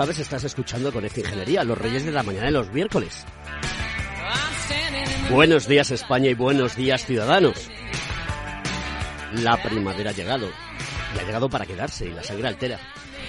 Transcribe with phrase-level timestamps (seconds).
[0.00, 3.22] Sabes, estás escuchando con esta ingeniería, los reyes de la mañana de los miércoles.
[5.30, 7.68] Buenos días España y buenos días ciudadanos.
[9.42, 10.48] La primavera ha llegado.
[11.14, 12.80] Y ha llegado para quedarse y la sangre altera.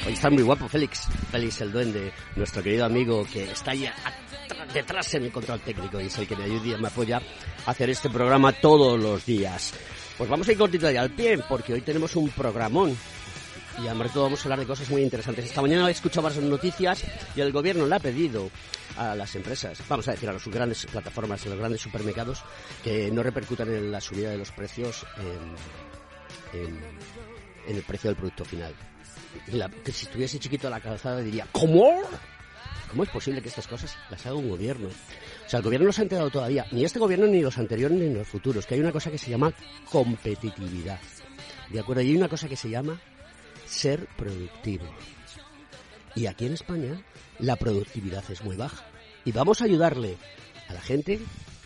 [0.08, 1.10] Hoy está muy guapo Félix.
[1.30, 3.90] Félix el duende, nuestro querido amigo que está ahí
[4.74, 7.22] detrás en el control técnico y es el que me ayuda y me apoya
[7.66, 9.74] a hacer este programa todos los días.
[10.18, 12.96] Pues vamos a ir cortito ahí al pie porque hoy tenemos un programón
[13.84, 15.46] y además todo vamos a hablar de cosas muy interesantes.
[15.46, 17.04] Esta mañana he escuchado varias noticias
[17.36, 18.50] y el gobierno le ha pedido
[18.98, 22.44] a las empresas, vamos a decir a las grandes plataformas, a los grandes supermercados,
[22.84, 25.06] que no repercutan en la subida de los precios
[26.54, 26.78] en,
[27.68, 28.74] el precio del producto final.
[29.84, 32.02] que si estuviese chiquito la calzada diría, ¿cómo?
[32.90, 34.90] ¿Cómo es posible que estas cosas las haga un gobierno?
[34.90, 37.98] O sea, el gobierno no se ha enterado todavía, ni este gobierno, ni los anteriores,
[37.98, 39.54] ni los futuros, que hay una cosa que se llama
[39.90, 41.00] competitividad.
[41.70, 42.02] ¿De acuerdo?
[42.02, 43.00] Y hay una cosa que se llama
[43.72, 44.86] ser productivo.
[46.16, 47.02] Y aquí en España
[47.40, 48.86] la productividad es muy baja.
[49.26, 50.18] Y vamos a ayudarle
[50.68, 51.20] a la gente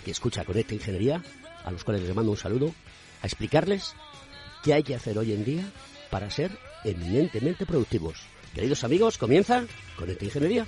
[0.03, 1.23] que escucha con esta Ingeniería,
[1.63, 2.73] a los cuales les mando un saludo,
[3.21, 3.95] a explicarles
[4.63, 5.63] qué hay que hacer hoy en día
[6.11, 6.51] para ser
[6.83, 8.19] eminentemente productivos.
[8.53, 9.65] Queridos amigos, comienza
[9.97, 10.67] con esta Ingeniería.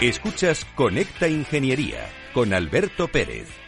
[0.00, 3.67] Escuchas Conecta Ingeniería con Alberto Pérez.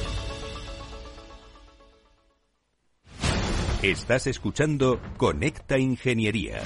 [3.81, 6.61] Estás escuchando Conecta Ingeniería.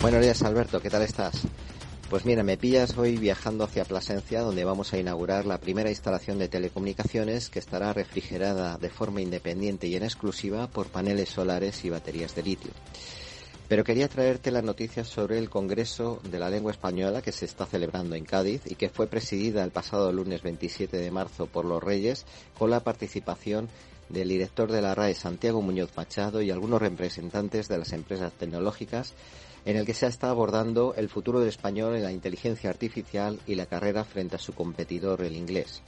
[0.00, 1.42] Buenos días Alberto, ¿qué tal estás?
[2.08, 6.38] Pues mira, me pillas hoy viajando hacia Plasencia, donde vamos a inaugurar la primera instalación
[6.38, 11.90] de telecomunicaciones que estará refrigerada de forma independiente y en exclusiva por paneles solares y
[11.90, 12.70] baterías de litio.
[13.68, 17.66] Pero quería traerte las noticias sobre el Congreso de la Lengua Española que se está
[17.66, 21.82] celebrando en Cádiz y que fue presidida el pasado lunes 27 de marzo por los
[21.82, 22.24] Reyes
[22.58, 23.68] con la participación
[24.08, 29.14] del director de la RAE Santiago Muñoz Machado y algunos representantes de las empresas tecnológicas
[29.64, 33.54] en el que se está abordando el futuro del español en la inteligencia artificial y
[33.54, 35.82] la carrera frente a su competidor el inglés.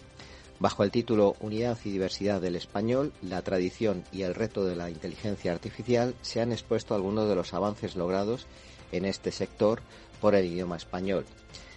[0.58, 4.90] Bajo el título Unidad y diversidad del español, la tradición y el reto de la
[4.90, 8.46] inteligencia artificial se han expuesto algunos de los avances logrados
[8.92, 9.80] en este sector
[10.20, 11.24] por el idioma español.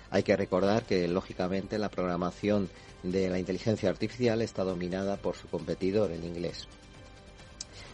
[0.10, 2.70] Hay que recordar que, lógicamente, la programación
[3.04, 6.68] de la inteligencia artificial está dominada por su competidor, el inglés.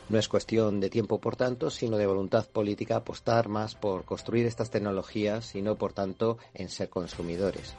[0.08, 4.48] No es cuestión de tiempo, por tanto, sino de voluntad política apostar más por construir
[4.48, 7.76] estas tecnologías y no, por tanto, en ser consumidores.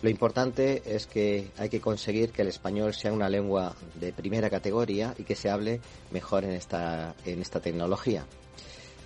[0.00, 4.48] Lo importante es que hay que conseguir que el español sea una lengua de primera
[4.48, 5.80] categoría y que se hable
[6.12, 8.24] mejor en esta, en esta tecnología.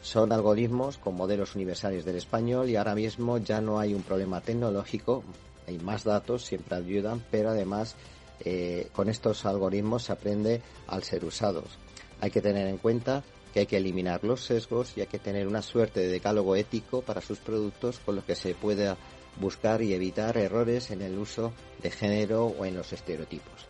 [0.02, 4.42] Son algoritmos con modelos universales del español y ahora mismo ya no hay un problema
[4.42, 5.24] tecnológico
[5.66, 7.96] hay más datos, siempre ayudan, pero además
[8.40, 11.78] eh, con estos algoritmos se aprende al ser usados.
[12.20, 13.22] Hay que tener en cuenta
[13.52, 17.02] que hay que eliminar los sesgos y hay que tener una suerte de decálogo ético
[17.02, 18.96] para sus productos con lo que se pueda
[19.40, 23.66] buscar y evitar errores en el uso de género o en los estereotipos.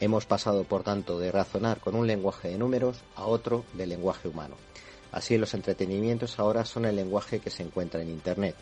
[0.00, 4.28] Hemos pasado, por tanto, de razonar con un lenguaje de números a otro de lenguaje
[4.28, 4.56] humano.
[5.12, 8.54] Así los entretenimientos ahora son el lenguaje que se encuentra en Internet.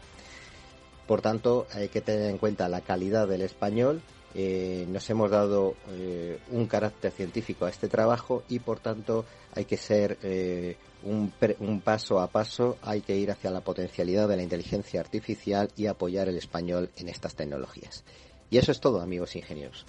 [1.08, 4.02] Por tanto, hay que tener en cuenta la calidad del español.
[4.34, 9.24] Eh, nos hemos dado eh, un carácter científico a este trabajo y, por tanto,
[9.54, 14.28] hay que ser eh, un, un paso a paso, hay que ir hacia la potencialidad
[14.28, 18.04] de la inteligencia artificial y apoyar el español en estas tecnologías.
[18.50, 19.86] Y eso es todo, amigos ingenieros.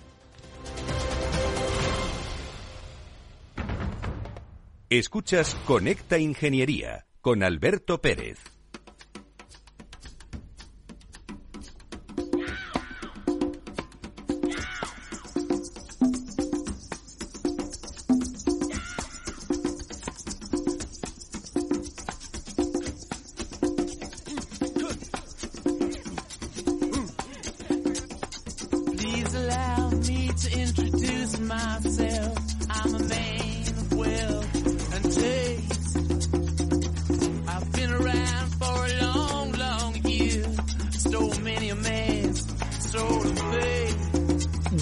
[4.90, 8.59] Escuchas Conecta Ingeniería con Alberto Pérez.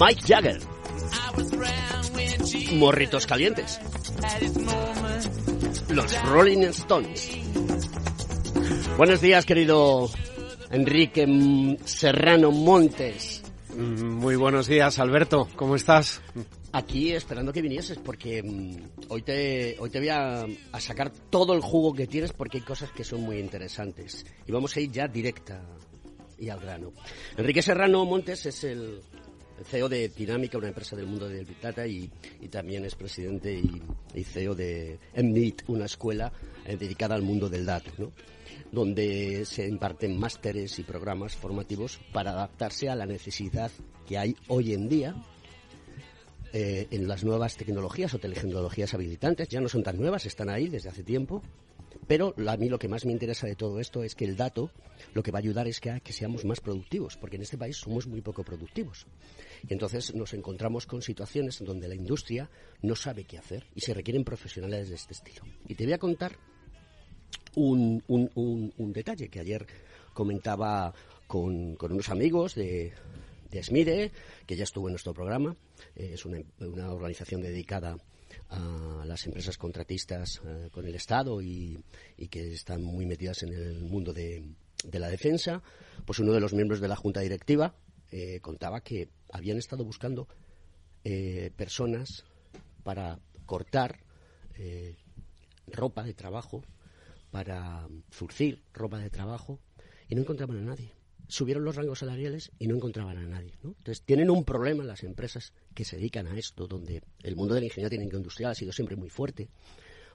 [0.00, 0.60] Mike Jagger.
[2.74, 3.80] Morritos calientes.
[5.88, 7.30] Los Rolling Stones.
[8.96, 10.08] Buenos días, querido
[10.70, 11.26] Enrique
[11.84, 13.42] Serrano Montes.
[13.74, 15.48] Mm, muy buenos días, Alberto.
[15.56, 16.22] ¿Cómo estás?
[16.70, 21.54] Aquí esperando que vinieses porque mm, hoy te hoy te voy a, a, sacar todo
[21.54, 24.92] el jugo que tienes porque hay cosas que son muy interesantes y vamos a ir
[24.92, 25.60] ya directa
[26.38, 26.92] y al grano.
[27.36, 29.02] Enrique Serrano Montes es el
[29.64, 32.10] CEO de Dinámica, una empresa del mundo del Big Data, y,
[32.50, 33.52] también es presidente
[34.14, 36.32] y, CEO de MNIT, una escuela
[36.64, 38.12] eh, dedicada al mundo del dato, ¿no?
[38.72, 43.70] donde se imparten másteres y programas formativos para adaptarse a la necesidad
[44.06, 45.14] que hay hoy en día
[46.52, 49.48] eh, en las nuevas tecnologías o tecnologías habilitantes.
[49.48, 51.42] Ya no son tan nuevas, están ahí desde hace tiempo,
[52.08, 54.70] pero a mí lo que más me interesa de todo esto es que el dato
[55.12, 58.06] lo que va a ayudar es que, seamos más productivos, porque en este país somos
[58.06, 59.06] muy poco productivos.
[59.68, 62.50] Y entonces nos encontramos con situaciones donde la industria
[62.80, 65.42] no sabe qué hacer y se requieren profesionales de este estilo.
[65.68, 66.38] Y te voy a contar
[67.54, 69.66] un, un, detalle que ayer
[70.14, 70.94] comentaba
[71.26, 72.92] con, unos amigos de,
[73.50, 74.10] de
[74.46, 75.56] que ya estuvo en nuestro programa.
[75.94, 76.42] Eh, es una,
[76.90, 77.98] organización dedicada
[78.50, 81.78] a las empresas contratistas eh, con el Estado y,
[82.30, 84.42] que están muy metidas en el mundo de,
[84.84, 85.62] de, la defensa.
[86.06, 87.74] Pues uno de los miembros de la junta directiva
[88.10, 90.28] eh, contaba que habían estado buscando
[91.04, 92.24] eh, personas
[92.82, 94.00] para cortar
[94.54, 94.96] eh,
[95.66, 96.64] ropa de trabajo,
[97.30, 99.60] para zurcir ropa de trabajo,
[100.08, 100.97] y no encontraban a nadie.
[101.28, 103.52] Subieron los rangos salariales y no encontraban a nadie.
[103.62, 107.60] Entonces, tienen un problema las empresas que se dedican a esto, donde el mundo de
[107.60, 109.48] la ingeniería técnica industrial ha sido siempre muy fuerte,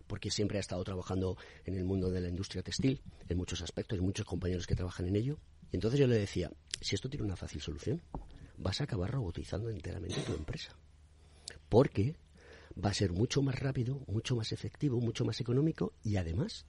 [0.07, 3.97] porque siempre ha estado trabajando en el mundo de la industria textil, en muchos aspectos,
[3.97, 5.37] hay muchos compañeros que trabajan en ello.
[5.71, 6.51] Y entonces yo le decía,
[6.81, 8.01] si esto tiene una fácil solución,
[8.57, 10.75] vas a acabar robotizando enteramente tu empresa.
[11.69, 12.15] Porque
[12.83, 16.65] va a ser mucho más rápido, mucho más efectivo, mucho más económico y además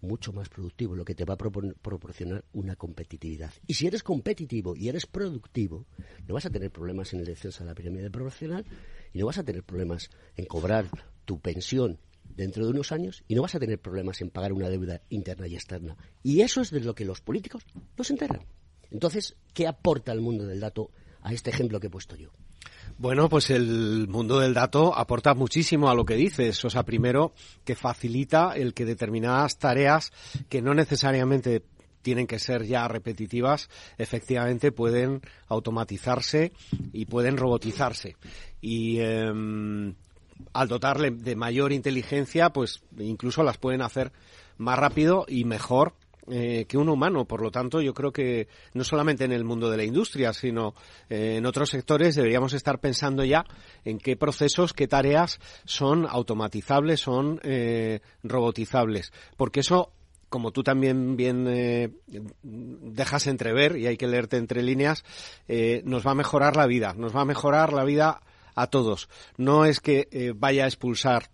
[0.00, 3.52] mucho más productivo, lo que te va a proporcionar una competitividad.
[3.66, 5.86] Y si eres competitivo y eres productivo,
[6.26, 8.64] no vas a tener problemas en el descenso de la pirámide profesional
[9.12, 10.86] y no vas a tener problemas en cobrar
[11.24, 11.98] tu pensión
[12.36, 15.46] dentro de unos años y no vas a tener problemas en pagar una deuda interna
[15.46, 15.96] y externa.
[16.22, 17.64] Y eso es de lo que los políticos
[17.96, 18.44] no se enteran.
[18.90, 20.90] Entonces, ¿qué aporta el mundo del dato
[21.20, 22.30] a este ejemplo que he puesto yo?
[22.98, 26.64] Bueno, pues el mundo del dato aporta muchísimo a lo que dices.
[26.64, 27.32] O sea, primero,
[27.64, 30.12] que facilita el que determinadas tareas
[30.48, 31.62] que no necesariamente
[32.02, 36.52] tienen que ser ya repetitivas, efectivamente pueden automatizarse
[36.92, 38.16] y pueden robotizarse.
[38.60, 39.94] Y em,
[40.52, 44.10] al dotarle de mayor inteligencia, pues incluso las pueden hacer
[44.56, 45.94] más rápido y mejor
[46.30, 47.24] eh, que un humano.
[47.24, 50.74] Por lo tanto, yo creo que no solamente en el mundo de la industria, sino
[51.08, 53.44] eh, en otros sectores deberíamos estar pensando ya
[53.84, 59.12] en qué procesos, qué tareas son automatizables, son eh, robotizables.
[59.36, 59.92] Porque eso
[60.28, 61.46] como tú también bien
[62.42, 65.02] dejas entrever, y hay que leerte entre líneas,
[65.84, 68.20] nos va a mejorar la vida, nos va a mejorar la vida
[68.54, 69.08] a todos.
[69.38, 71.30] No es que vaya a expulsar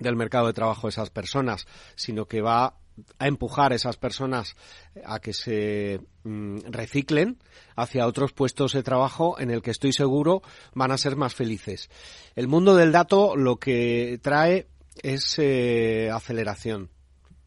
[0.00, 2.74] del mercado de trabajo esas personas, sino que va
[3.18, 4.56] a empujar a esas personas
[5.04, 7.38] a que se mm, reciclen
[7.76, 10.42] hacia otros puestos de trabajo en el que estoy seguro
[10.74, 11.90] van a ser más felices.
[12.36, 14.66] El mundo del dato lo que trae
[15.02, 16.90] es eh, aceleración.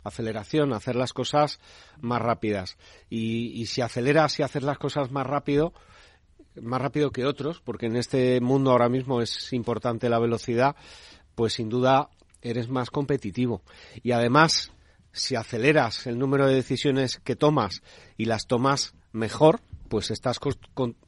[0.04, 1.60] Aceleración, hacer las cosas
[2.02, 2.78] más rápidas.
[3.10, 5.74] Y, y si aceleras y haces las cosas más rápido,
[6.62, 10.76] más rápido que otros, porque en este mundo ahora mismo es importante la velocidad,
[11.36, 12.10] pues sin duda
[12.42, 13.62] eres más competitivo.
[14.04, 14.73] Y además,
[15.14, 17.82] si aceleras el número de decisiones que tomas
[18.18, 20.40] y las tomas mejor, pues estás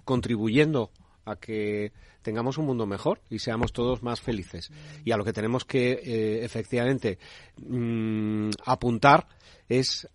[0.05, 0.91] contribuyendo
[1.25, 4.71] a que tengamos un mundo mejor y seamos todos más felices.
[5.03, 7.17] Y a lo que tenemos que eh, efectivamente
[7.57, 9.27] mm, apuntar
[9.67, 10.07] es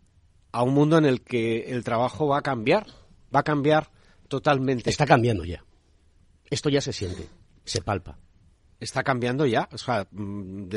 [0.53, 2.87] a un mundo en el que el trabajo va a cambiar,
[3.35, 3.91] va a cambiar
[4.29, 4.89] totalmente.
[4.89, 5.65] Está cambiando ya.
[6.49, 7.27] Esto ya se siente,
[7.65, 8.19] se palpa
[8.81, 9.69] está cambiando ya.
[9.73, 10.69] O sea, mm,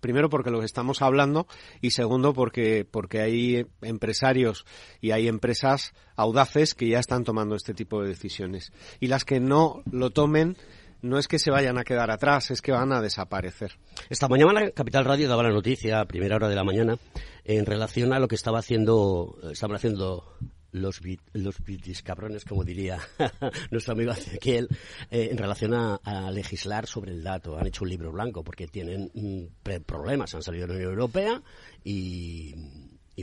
[0.00, 1.46] primero porque lo estamos hablando
[1.80, 4.64] y segundo porque, porque hay empresarios
[5.00, 8.72] y hay empresas audaces que ya están tomando este tipo de decisiones.
[9.00, 10.56] Y las que no lo tomen,
[11.02, 13.72] no es que se vayan a quedar atrás, es que van a desaparecer.
[14.08, 16.96] Esta mañana Capital Radio daba la noticia a primera hora de la mañana
[17.44, 20.24] en relación a lo que estaba haciendo, estaban haciendo
[20.72, 21.00] los,
[21.34, 21.56] los
[22.02, 22.98] cabrones, como diría
[23.70, 24.68] nuestro amigo Ezequiel,
[25.10, 27.56] eh, en relación a, legislar sobre el dato.
[27.56, 30.34] Han hecho un libro blanco porque tienen mm, problemas.
[30.34, 31.42] Han salido de la Unión Europea
[31.84, 32.54] y,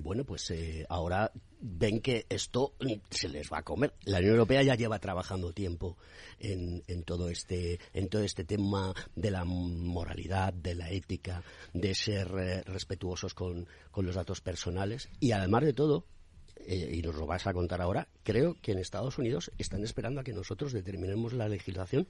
[0.01, 2.75] bueno, pues eh, ahora ven que esto
[3.09, 3.93] se les va a comer.
[4.03, 5.97] La Unión Europea ya lleva trabajando tiempo
[6.39, 11.95] en, en, todo este en todo este tema de la moralidad, de la ética, de
[11.95, 16.05] ser eh, respetuosos con, con los datos personales y además de todo
[16.65, 20.21] eh, y nos lo vas a contar ahora, creo que en Estados Unidos están esperando
[20.21, 22.07] a que nosotros determinemos la legislación.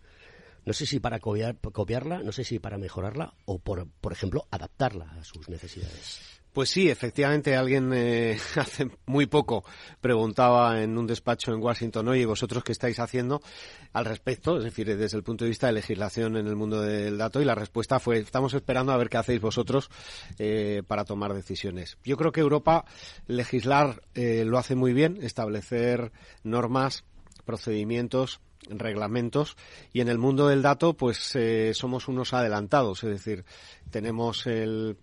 [0.65, 5.06] No sé si para copiarla, no sé si para mejorarla o, por, por ejemplo, adaptarla
[5.20, 6.38] a sus necesidades.
[6.53, 9.63] Pues sí, efectivamente, alguien eh, hace muy poco
[10.01, 13.41] preguntaba en un despacho en Washington, oye, ¿vosotros qué estáis haciendo
[13.94, 14.58] al respecto?
[14.58, 17.46] Es decir, desde el punto de vista de legislación en el mundo del dato, y
[17.46, 19.91] la respuesta fue, estamos esperando a ver qué hacéis vosotros
[20.39, 21.98] eh, para tomar decisiones.
[22.03, 22.84] Yo creo que Europa
[23.27, 26.12] legislar eh, lo hace muy bien, establecer
[26.44, 27.03] normas,
[27.46, 29.56] procedimientos, reglamentos
[29.94, 31.34] y en el mundo del dato pues
[31.74, 33.46] somos unos adelantados es decir
[33.89, 34.98] tenemos el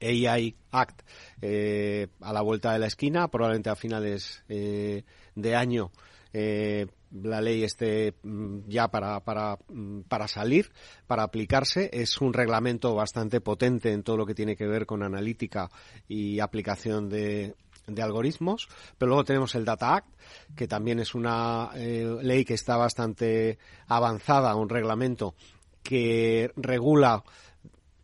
[0.00, 1.02] AI Act
[1.42, 5.04] eh, a la vuelta de la esquina, probablemente a finales eh,
[5.34, 5.90] de año.
[6.32, 10.70] Eh, la ley esté mm, ya para, para, mm, para salir,
[11.06, 11.90] para aplicarse.
[11.92, 15.70] Es un reglamento bastante potente en todo lo que tiene que ver con analítica
[16.08, 17.54] y aplicación de,
[17.86, 20.08] de algoritmos, pero luego tenemos el Data Act,
[20.54, 25.34] que también es una ley que está bastante avanzada, un reglamento
[25.82, 27.24] que regula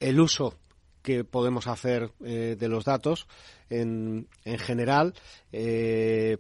[0.01, 0.55] el uso
[1.07, 3.29] que podemos hacer eh, de los datos
[3.71, 5.15] en, en general
[5.53, 6.39] eh,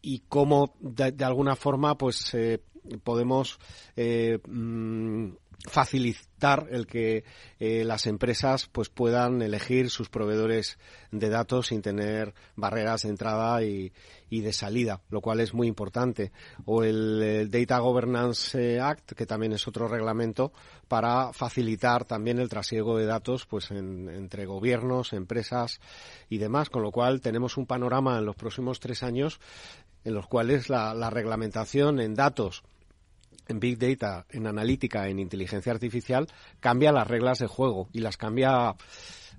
[0.00, 2.60] y cómo de, alguna forma pues eh,
[3.02, 3.58] podemos
[3.96, 5.30] mm,
[5.64, 7.24] facilitar el que
[7.58, 10.78] eh, las empresas pues puedan elegir sus proveedores
[11.10, 13.92] de datos sin tener barreras de entrada y,
[14.30, 16.30] de salida, lo cual es muy importante.
[16.66, 20.52] O el, Data Governance eh, Act, que también es otro reglamento
[20.88, 25.80] para facilitar también el trasiego de datos pues entre gobiernos, empresas
[26.28, 29.40] y demás, con lo cual tenemos un panorama en los próximos tres años
[30.04, 32.62] en los cuales la reglamentación en datos
[33.48, 36.26] en Big Data, en analítica, en inteligencia artificial,
[36.60, 38.74] cambia las reglas de juego y las cambia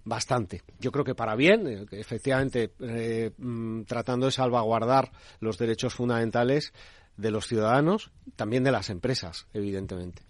[0.07, 0.63] bastante.
[0.79, 6.73] Yo creo que para bien, eh, efectivamente, eh, mm, tratando de salvaguardar los derechos fundamentales
[7.17, 10.23] de los ciudadanos, también de las empresas, evidentemente.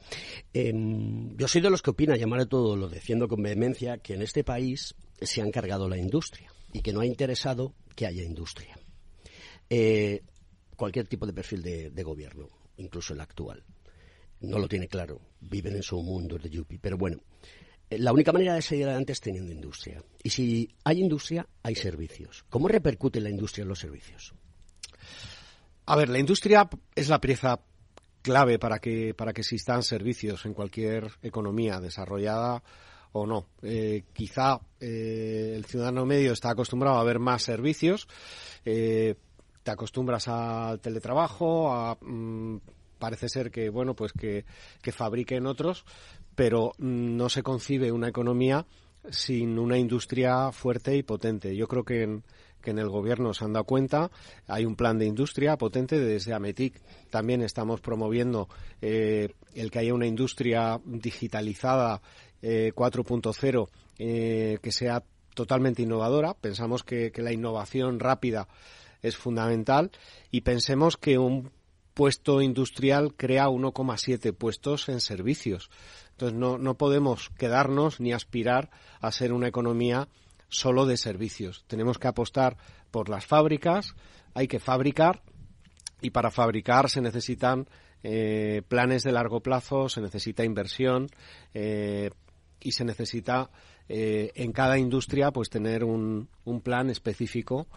[0.53, 4.13] Em, yo soy de los que opina, llamar a todo lo defiendo con vehemencia, que
[4.13, 8.23] en este país se ha encargado la industria y que no ha interesado que haya
[8.23, 8.77] industria.
[9.69, 10.23] Eh,
[10.77, 13.63] cualquier tipo de perfil de gobierno incluso el actual.
[14.39, 16.79] No lo tiene claro, viven en su mundo de Yuppie.
[16.79, 17.19] Pero bueno,
[17.89, 20.03] eh, la única manera de seguir adelante es teniendo industria.
[20.23, 22.45] Y si hay industria, hay servicios.
[22.49, 24.33] ¿Cómo repercute la industria en los servicios?
[25.85, 27.59] A ver, la industria es la pieza
[28.21, 32.61] clave para que, para que existan servicios en cualquier economía desarrollada
[33.13, 33.47] o no.
[33.61, 38.07] Eh, quizá eh, el ciudadano medio está acostumbrado a ver más servicios,
[39.67, 42.55] te acostumbras al teletrabajo, a, mm,
[42.97, 44.45] parece ser que, bueno, pues que,
[44.81, 45.83] que fabriquen otros,
[46.35, 48.65] pero no se concibe una economía
[49.09, 51.53] sin una industria fuerte y potente.
[51.53, 52.23] Yo creo que en,
[52.61, 54.09] que en el gobierno se han dado cuenta.
[54.47, 56.81] Hay un plan de industria potente desde Ametic.
[57.09, 58.47] También estamos promoviendo
[58.81, 62.01] eh, el que haya una industria digitalizada
[62.41, 66.35] 4.0 eh, eh, que sea totalmente innovadora.
[66.35, 68.47] Pensamos que, que la innovación rápida
[69.01, 69.91] es fundamental
[70.31, 71.51] y pensemos que un
[71.93, 75.71] puesto industrial crea 1,7 puestos en servicios.
[76.11, 78.69] Entonces no, no podemos quedarnos ni aspirar
[79.01, 80.07] a ser una economía
[80.49, 81.65] solo de servicios.
[81.67, 82.57] Tenemos que apostar
[82.91, 83.95] por las fábricas,
[84.33, 85.23] hay que fabricar
[86.01, 87.67] y para fabricar se necesitan
[88.03, 91.09] eh, planes de largo plazo, se necesita inversión
[91.53, 92.11] eh,
[92.59, 93.49] y se necesita
[93.89, 97.67] eh, en cada industria pues tener un, un plan específico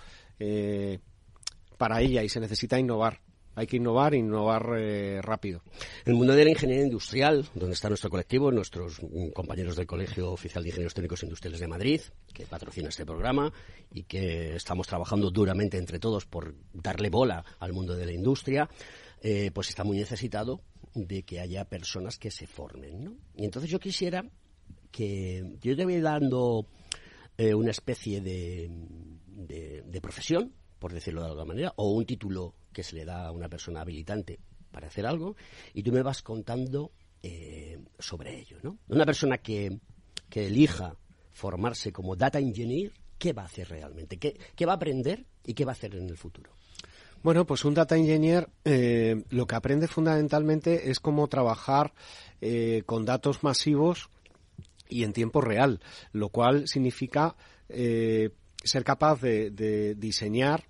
[1.81, 3.23] para ella y se necesita innovar
[3.55, 5.63] hay que innovar e innovar eh, rápido.
[6.05, 9.01] El mundo de la ingeniería industrial, donde está nuestro colectivo, nuestros
[9.35, 12.01] compañeros del Colegio Oficial de Ingenieros Técnicos Industriales de Madrid,
[12.33, 13.53] que patrocina este programa
[13.93, 18.69] y que estamos trabajando duramente entre todos por darle bola al mundo de la industria,
[19.21, 20.63] eh, pues está muy necesitado
[20.95, 23.05] de que haya personas que se formen.
[23.05, 23.17] ¿no?
[23.35, 24.25] Y entonces yo quisiera
[24.91, 26.67] que yo te voy dando
[27.37, 28.71] eh, una especie de,
[29.85, 33.31] de profesión, por decirlo de alguna manera, o un título que se le da a
[33.31, 34.41] una persona habilitante
[34.73, 35.37] para hacer algo
[35.75, 36.91] y tú me vas contando
[37.23, 38.79] eh, sobre ello, ¿no?
[38.89, 39.79] Una persona que,
[40.29, 40.97] que, elija
[41.31, 44.17] formarse como data engineer, ¿qué va a hacer realmente?
[44.17, 46.51] ¿Qué, ¿Qué, va a aprender y qué va a hacer en el futuro?
[47.23, 51.93] Bueno, pues un data engineer eh, lo que aprende fundamentalmente es cómo trabajar
[52.41, 54.09] eh, con datos masivos
[54.89, 55.81] y en tiempo real,
[56.13, 57.37] lo cual significa
[58.65, 60.65] ser capaz de, diseñar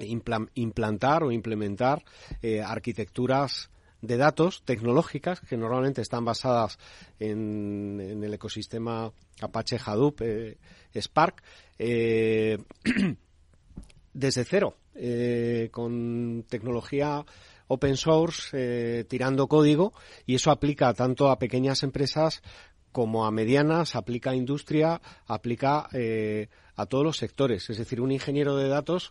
[0.00, 2.02] implantar o implementar
[2.42, 3.70] eh, arquitecturas
[4.02, 6.78] de datos tecnológicas que normalmente están basadas
[7.20, 10.58] en, el ecosistema Apache Hadoop eh,
[10.96, 11.42] Spark
[11.78, 12.58] eh,
[14.12, 14.76] desde cero
[15.72, 17.24] con tecnología
[17.66, 19.92] open source tirando código
[20.24, 22.40] y eso aplica tanto a pequeñas empresas
[22.94, 25.88] como a medianas, aplica a industria, aplica
[26.76, 27.68] a todos los sectores.
[27.68, 29.10] Es decir, un ingeniero de datos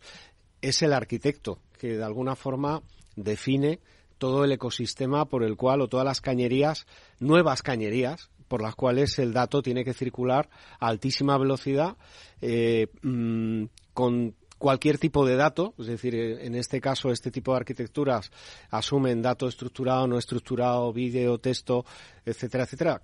[0.62, 2.82] es el arquitecto que de alguna forma
[3.18, 3.82] define
[4.18, 6.88] todo el ecosistema por el cual o todas las cañerías,
[7.20, 11.98] nuevas cañerías, por las cuales el dato tiene que circular a altísima velocidad
[12.40, 17.58] eh, mm, con cualquier tipo de dato, es decir, en este caso este tipo de
[17.58, 18.32] arquitecturas
[18.70, 21.84] asumen dato estructurado, no estructurado, vídeo, texto,
[22.26, 23.02] etcétera, etcétera,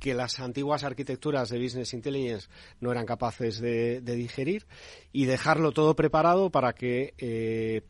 [0.00, 2.48] que las antiguas arquitecturas de Business Intelligence
[2.80, 4.66] no eran capaces de, digerir
[5.12, 7.82] y dejarlo todo preparado para que eh,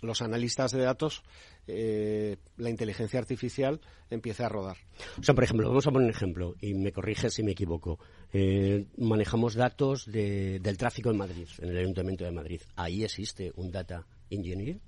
[0.00, 1.22] los analistas de datos,
[1.66, 4.76] eh, la inteligencia artificial, empiece a rodar.
[5.18, 7.98] O sea, por ejemplo, vamos a poner un ejemplo y me corrige si me equivoco.
[8.32, 12.60] Eh, manejamos datos del tráfico en Madrid, en el Ayuntamiento de Madrid.
[12.76, 14.80] ¿Ahí existe un data engineer?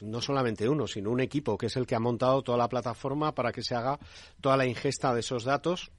[0.00, 3.34] No solamente uno, sino un equipo que es el que ha montado toda la plataforma
[3.34, 3.98] para que se haga
[4.40, 5.90] toda la ingesta de esos datos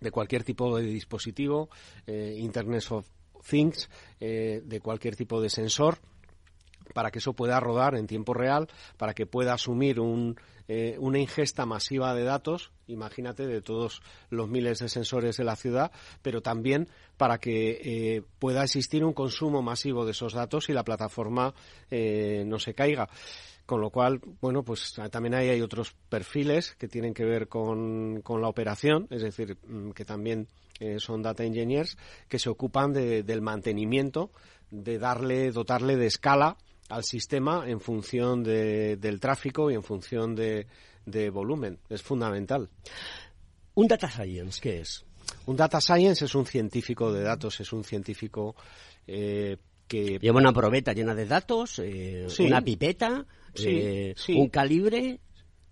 [0.00, 1.70] de cualquier tipo de dispositivo,
[2.06, 3.08] eh, Internet of
[3.48, 3.88] Things,
[4.20, 5.98] eh, de cualquier tipo de sensor
[6.94, 10.36] para que eso pueda rodar en tiempo real, para que pueda asumir un,
[10.68, 15.54] eh, una ingesta masiva de datos, imagínate, de todos los miles de sensores de la
[15.54, 17.80] ciudad, pero también para que
[18.16, 21.54] eh, pueda existir un consumo masivo de esos datos y la plataforma
[21.90, 23.08] eh, no se caiga.
[23.64, 28.20] Con lo cual, bueno, pues también ahí hay otros perfiles que tienen que ver con,
[28.22, 30.48] con la operación, es decir, mm, que también
[30.98, 31.96] son data engineers
[32.28, 34.30] que se ocupan del mantenimiento,
[34.70, 40.66] de darle, dotarle de escala al sistema en función del tráfico y en función de,
[41.30, 41.78] volumen.
[41.88, 42.68] Es fundamental.
[43.74, 45.04] ¿Un data science qué es?
[45.46, 48.54] Un data science es un científico de datos, es un científico
[49.06, 50.18] eh, que...
[50.18, 55.20] Lleva una probeta llena de datos, eh, una pipeta, eh, un calibre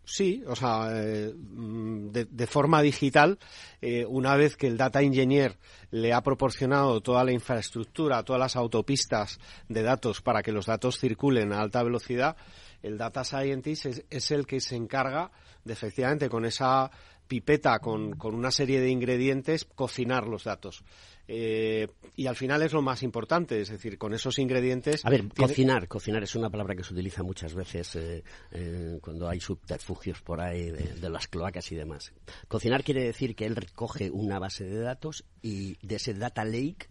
[0.07, 3.39] Sí, o sea, eh, mm, de, forma digital,
[3.81, 5.57] eh, una vez que el data engineer
[5.91, 9.39] le ha proporcionado toda la infraestructura, todas las autopistas
[9.69, 12.37] de datos para que los datos circulen a alta velocidad,
[12.83, 15.31] el data scientist es el que se encarga
[15.65, 16.91] de efectivamente con esa
[17.27, 20.85] pipeta con, con una serie de ingredientes cocinar los datos.
[21.27, 25.05] Eh, y al final es lo más importante, es decir, con esos ingredientes.
[25.05, 29.29] A ver, cocinar, cocinar es una palabra que se utiliza muchas veces eh, eh, cuando
[29.29, 32.13] hay subterfugios por ahí de, las cloacas y demás.
[32.49, 36.89] Cocinar quiere decir que él recoge una base de datos y de ese data lake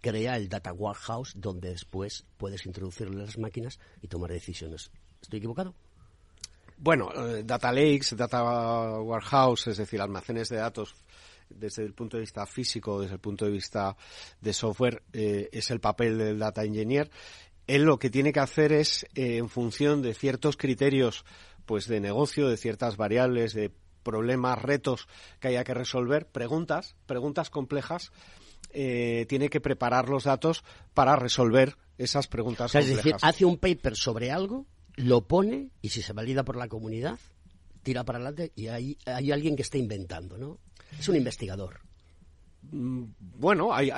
[0.00, 4.90] crea el data warehouse donde después puedes introducirle las máquinas y tomar decisiones.
[5.20, 5.74] ¿Estoy equivocado?
[6.82, 7.10] Bueno,
[7.44, 8.42] data lakes, data
[9.00, 10.94] warehouse, es decir, almacenes de datos
[11.50, 13.96] desde el punto de vista físico, desde el punto de vista
[14.40, 17.10] de software, eh, es el papel del data engineer.
[17.66, 21.24] Él lo que tiene que hacer es, eh, en función de ciertos criterios
[21.66, 23.70] pues de negocio, de ciertas variables, de
[24.02, 25.06] problemas, retos
[25.38, 28.10] que haya que resolver, preguntas, preguntas complejas,
[28.70, 30.64] eh, tiene que preparar los datos
[30.94, 32.90] para resolver esas preguntas complejas.
[32.90, 34.66] Es decir, hace un paper sobre algo,
[35.00, 37.18] lo pone y si se valida por la comunidad,
[37.82, 40.58] tira para adelante y hay, hay alguien que está inventando, ¿no?
[40.98, 41.80] Es un investigador.
[42.62, 43.90] Mm, bueno, hay,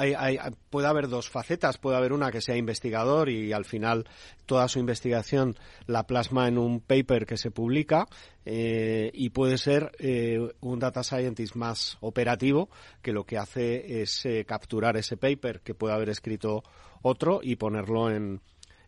[0.70, 1.78] puede haber dos facetas.
[1.78, 4.04] Puede haber una que sea investigador y al final
[4.46, 8.06] toda su investigación la plasma en un paper que se publica
[8.44, 12.70] eh, y puede ser eh, un data scientist más operativo
[13.02, 16.62] que lo que hace es eh, capturar ese paper que puede haber escrito
[17.02, 18.40] otro y ponerlo en,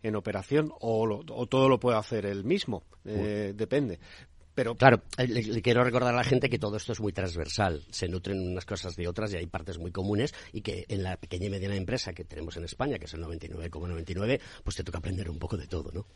[0.05, 3.99] en operación o, o, todo lo puede hacer él mismo, depende.
[4.55, 7.83] Pero claro, eh, le, quiero recordar a la gente que todo esto es muy transversal,
[7.91, 11.17] se nutren unas cosas de otras y hay partes muy comunes y que en la
[11.17, 14.99] pequeña y mediana empresa que tenemos en España, que es el 99,99, pues te toca
[14.99, 16.07] aprender un poco de todo, ¿no?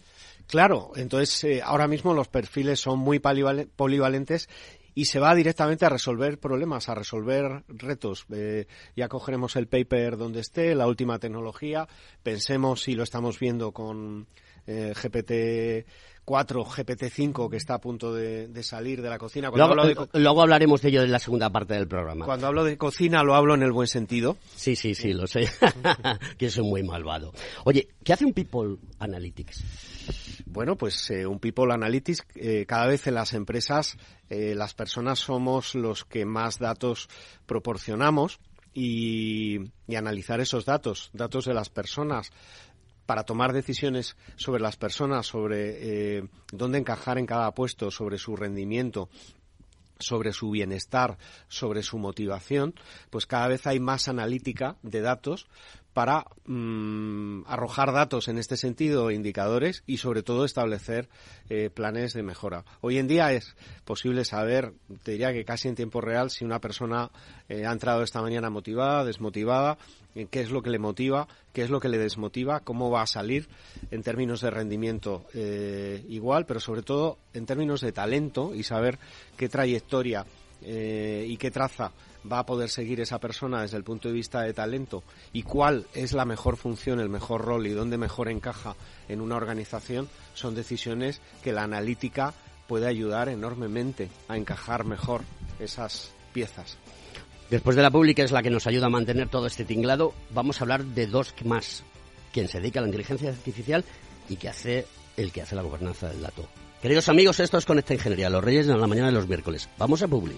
[0.46, 4.48] Claro, entonces eh, ahora mismo los perfiles son muy polivalentes
[4.98, 8.26] y se va directamente a resolver problemas, a resolver retos.
[8.32, 11.86] Eh, ya cogeremos el paper donde esté, la última tecnología,
[12.22, 14.26] pensemos si lo estamos viendo con
[14.66, 15.86] GPT
[16.28, 19.50] 4 GPT-5 que está a punto de, salir de la cocina.
[19.50, 22.26] Luego, hablaremos de ello en la segunda parte del programa.
[22.26, 24.36] Cuando hablo de cocina lo hablo en el buen sentido.
[24.54, 25.48] Sí, sí, sí, lo sé.
[26.36, 27.32] que soy muy malvado.
[27.64, 29.64] Oye, ¿qué hace un People Analytics?
[30.50, 33.96] Bueno, pues eh, un People Analytics, eh, cada vez en las empresas
[34.30, 37.08] eh, las personas somos los que más datos
[37.46, 38.40] proporcionamos
[38.72, 42.30] y, y, analizar esos datos, datos de las personas,
[43.08, 48.36] para tomar decisiones sobre las personas, sobre eh, dónde encajar en cada puesto, sobre su
[48.36, 49.08] rendimiento,
[49.98, 51.16] sobre su bienestar,
[51.48, 52.74] sobre su motivación,
[53.08, 55.48] pues cada vez hay más analítica de datos
[55.98, 61.08] para mm, arrojar datos en este sentido, indicadores y sobre todo establecer
[61.50, 62.64] eh, planes de mejora.
[62.82, 66.60] Hoy en día es posible saber, te diría que casi en tiempo real, si una
[66.60, 67.10] persona
[67.48, 69.76] eh, ha entrado esta mañana motivada, desmotivada,
[70.30, 73.08] qué es lo que le motiva, qué es lo que le desmotiva, cómo va a
[73.08, 73.48] salir
[73.90, 79.00] en términos de rendimiento eh, igual, pero sobre todo en términos de talento y saber
[79.36, 80.26] qué trayectoria
[80.60, 81.92] y qué traza
[82.30, 85.86] va a poder seguir esa persona desde el punto de vista de talento y cuál
[85.94, 88.76] es la mejor función, el mejor rol y dónde mejor encaja
[89.08, 92.34] en una organización, son decisiones que la analítica
[92.66, 95.22] puede ayudar enormemente a encajar mejor
[95.58, 96.76] esas piezas.
[97.50, 100.60] Después de la pública es la que nos ayuda a mantener todo este tinglado, vamos
[100.60, 101.82] a hablar de dos más,
[102.32, 103.84] quien se dedica a la inteligencia artificial
[104.28, 106.46] y que hace el que hace la gobernanza del dato.
[106.80, 109.68] Queridos amigos, esto es Conecta Ingeniería, los Reyes de la mañana de los miércoles.
[109.78, 110.36] Vamos a Publi.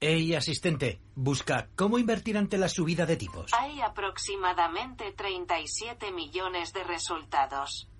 [0.00, 3.52] Hey, asistente, busca cómo invertir ante la subida de tipos.
[3.54, 7.88] Hay aproximadamente 37 millones de resultados.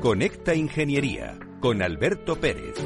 [0.00, 2.76] Conecta Ingeniería con Alberto Pérez.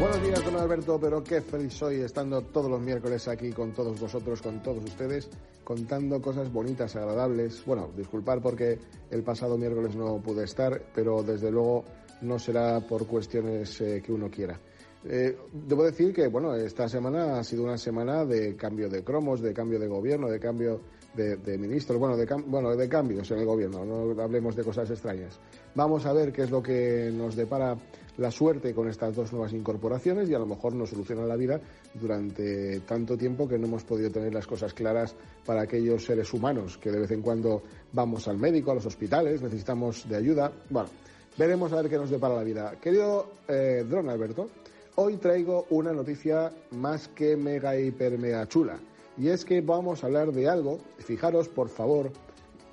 [0.00, 4.00] Buenos días, don Alberto, pero qué feliz soy estando todos los miércoles aquí con todos
[4.00, 5.30] vosotros, con todos ustedes,
[5.62, 7.64] contando cosas bonitas, agradables.
[7.64, 8.76] Bueno, disculpar porque
[9.08, 11.84] el pasado miércoles no pude estar, pero desde luego
[12.22, 14.58] no será por cuestiones eh, que uno quiera.
[15.04, 19.40] Eh, debo decir que, bueno, esta semana ha sido una semana de cambio de cromos,
[19.40, 20.80] de cambio de gobierno, de cambio
[21.14, 24.90] de, de ministros, bueno de, bueno, de cambios en el gobierno, no hablemos de cosas
[24.90, 25.38] extrañas.
[25.74, 27.76] Vamos a ver qué es lo que nos depara
[28.20, 31.60] la suerte con estas dos nuevas incorporaciones y a lo mejor nos soluciona la vida
[31.94, 35.14] durante tanto tiempo que no hemos podido tener las cosas claras
[35.46, 39.40] para aquellos seres humanos que de vez en cuando vamos al médico, a los hospitales,
[39.40, 40.52] necesitamos de ayuda.
[40.68, 40.90] Bueno,
[41.38, 42.74] veremos a ver qué nos depara la vida.
[42.80, 44.50] Querido eh, Don Alberto,
[44.96, 48.78] hoy traigo una noticia más que mega hiper mega chula.
[49.20, 52.10] Y es que vamos a hablar de algo, fijaros por favor,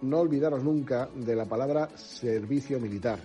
[0.02, 3.20] no olvidaros nunca de la palabra servicio militar,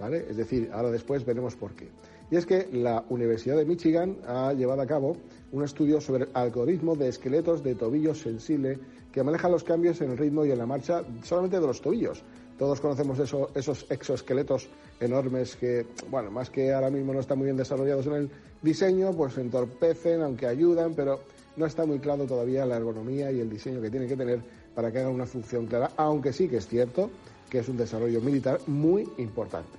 [0.00, 0.24] ¿vale?
[0.30, 1.90] Es decir, ahora después veremos por qué.
[2.30, 5.18] Y es que la Universidad de Michigan ha llevado a cabo
[5.52, 8.78] un estudio sobre el algoritmo de esqueletos de tobillo sensible
[9.12, 12.22] que maneja los cambios en el ritmo y en la marcha solamente de los tobillos.
[12.58, 17.56] Todos conocemos esos exoesqueletos enormes que, bueno, más que ahora mismo no están muy bien
[17.58, 18.30] desarrollados en el
[18.62, 21.20] diseño, pues entorpecen, aunque ayudan, pero
[21.56, 24.40] no está muy claro todavía la ergonomía y el diseño que tienen que tener
[24.74, 27.10] para que hagan una función clara, aunque sí que es cierto
[27.50, 29.78] que es un desarrollo militar muy importante.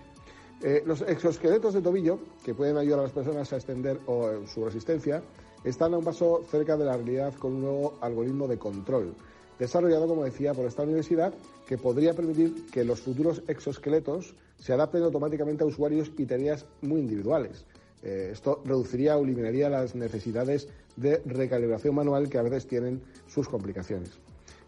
[0.62, 4.00] Eh, los exoesqueletos de tobillo, que pueden ayudar a las personas a extender
[4.46, 5.22] su resistencia,
[5.64, 9.16] están a un paso cerca de la realidad con un nuevo algoritmo de control,
[9.60, 11.34] desarrollado, como decía, por esta universidad,
[11.68, 17.02] que podría permitir que los futuros exoesqueletos se adapten automáticamente a usuarios y tareas muy
[17.02, 17.66] individuales.
[18.04, 23.48] Eh, esto reduciría o eliminaría las necesidades de recalibración manual que a veces tienen sus
[23.48, 24.20] complicaciones.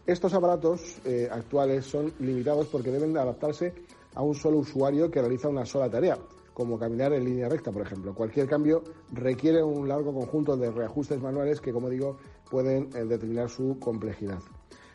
[0.06, 3.74] Estos aparatos eh, actuales son limitados porque deben adaptarse
[4.14, 6.16] a un solo usuario que realiza una sola tarea,
[6.54, 8.14] como caminar en línea recta, por ejemplo.
[8.14, 12.16] Cualquier cambio requiere un largo conjunto de reajustes manuales que, como digo,
[12.50, 14.38] pueden eh, determinar su complejidad.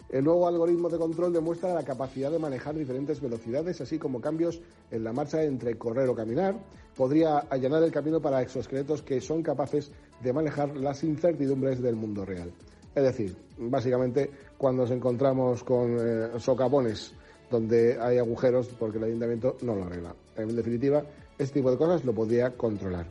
[0.09, 4.61] El nuevo algoritmo de control demuestra la capacidad de manejar diferentes velocidades, así como cambios
[4.91, 6.55] en la marcha entre correr o caminar.
[6.95, 12.25] Podría allanar el camino para exoesqueletos que son capaces de manejar las incertidumbres del mundo
[12.25, 12.51] real.
[12.93, 17.13] Es decir, básicamente cuando nos encontramos con eh, socavones
[17.49, 20.15] donde hay agujeros porque el ayuntamiento no lo arregla.
[20.37, 21.03] En definitiva,
[21.37, 23.05] este tipo de cosas lo podría controlar.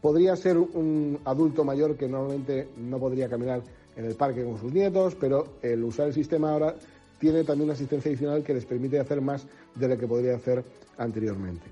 [0.00, 3.62] Podría ser un adulto mayor que normalmente no podría caminar
[3.96, 6.74] en el parque con sus nietos, pero el usar el sistema ahora
[7.18, 10.64] tiene también una asistencia adicional que les permite hacer más de lo que podría hacer
[10.96, 11.66] anteriormente.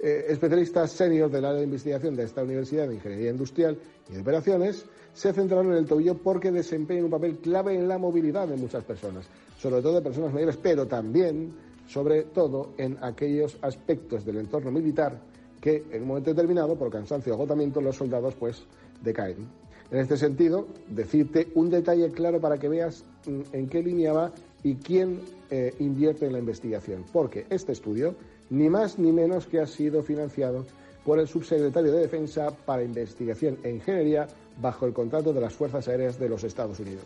[0.00, 3.76] Eh, especialistas seniors del área de investigación de esta Universidad de Ingeniería Industrial
[4.08, 7.98] y de Operaciones se centraron en el tobillo porque desempeña un papel clave en la
[7.98, 9.26] movilidad de muchas personas,
[9.58, 11.52] sobre todo de personas mayores, pero también,
[11.88, 15.18] sobre todo, en aquellos aspectos del entorno militar
[15.60, 18.62] que en un momento determinado, por cansancio o agotamiento, los soldados pues
[19.02, 19.48] decaen.
[19.90, 24.32] En este sentido, decirte un detalle claro para que veas mm, en qué línea va
[24.62, 27.04] y quién eh, invierte en la investigación.
[27.12, 28.14] Porque este estudio,
[28.50, 30.64] ni más ni menos que ha sido financiado
[31.04, 34.26] por el subsecretario de Defensa para Investigación e Ingeniería
[34.60, 37.04] bajo el contrato de las Fuerzas Aéreas de los Estados Unidos.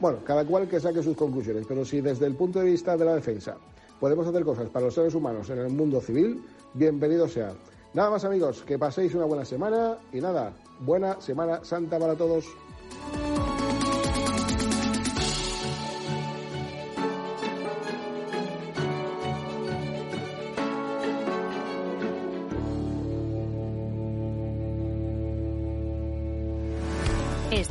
[0.00, 3.04] Bueno, cada cual que saque sus conclusiones, pero si desde el punto de vista de
[3.04, 3.56] la defensa
[3.98, 6.42] podemos hacer cosas para los seres humanos en el mundo civil,
[6.74, 7.52] bienvenido sea.
[7.94, 12.44] Nada más amigos, que paséis una buena semana y nada, buena Semana Santa para todos.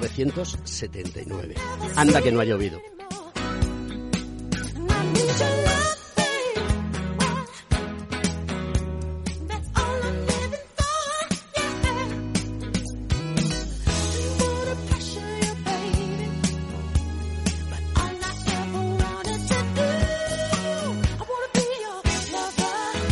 [0.00, 1.54] 1979.
[1.96, 2.80] Anda que no ha llovido.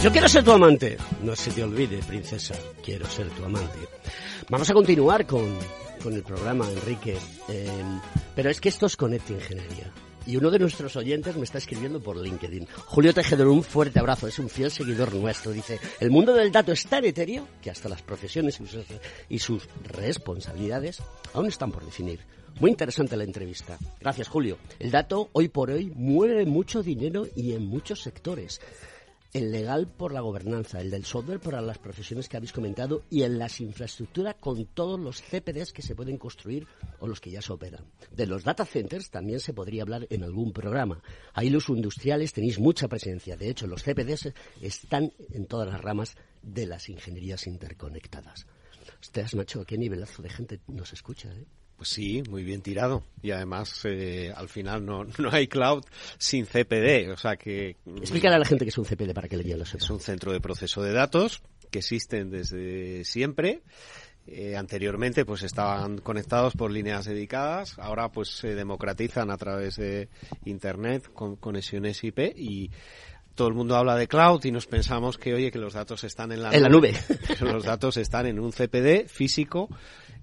[0.03, 0.97] Yo quiero ser tu amante.
[1.23, 2.57] No se te olvide, princesa.
[2.85, 3.79] Quiero ser tu amante.
[4.49, 5.57] Vamos a continuar con
[6.03, 7.17] con el programa, Enrique.
[7.49, 7.69] Eh,
[8.35, 9.93] pero es que esto es Conecta Ingeniería.
[10.27, 12.67] Y uno de nuestros oyentes me está escribiendo por LinkedIn.
[12.87, 15.53] Julio Tejedor, un fuerte abrazo, es un fiel seguidor nuestro.
[15.53, 18.61] Dice, el mundo del dato es tan etéreo que hasta las profesiones
[19.29, 21.03] y sus responsabilidades
[21.35, 22.21] aún están por definir.
[22.61, 23.79] Muy interesante la entrevista.
[24.01, 24.59] Gracias, Julio.
[24.79, 28.61] El dato hoy por hoy mueve mucho dinero y en muchos sectores
[29.33, 33.23] el legal por la gobernanza, el del software para las profesiones que habéis comentado y
[33.23, 36.67] en las infraestructuras con todos los CPDs que se pueden construir
[37.01, 37.87] o los que ya se operan.
[38.11, 41.03] De los data centers también se podría hablar en algún programa.
[41.33, 43.37] Ahí los industriales tenéis mucha presencia.
[43.37, 48.47] De hecho, los CPDs están en todas las ramas de las ingenierías interconectadas.
[49.01, 51.47] Ustedes, macho, qué nivelazo de gente nos escucha, ¿eh?
[51.83, 53.03] Pues sí, muy bien tirado.
[53.23, 55.83] Y además, eh, al final no, no hay cloud
[56.17, 57.11] sin CPD.
[57.11, 57.75] O sea que.
[57.97, 60.33] Explícale a la gente que es un CPD para que le lo Es un centro
[60.33, 61.43] de proceso de datos
[61.73, 63.63] que existen desde siempre.
[64.29, 70.09] Eh, anteriormente pues estaban conectados por líneas dedicadas, ahora pues se democratizan a través de
[70.45, 72.71] internet con conexiones IP y
[73.35, 76.31] todo el mundo habla de cloud y nos pensamos que oye que los datos están
[76.31, 76.93] en la en nube.
[76.93, 77.37] La nube.
[77.53, 79.69] los datos están en un CPD físico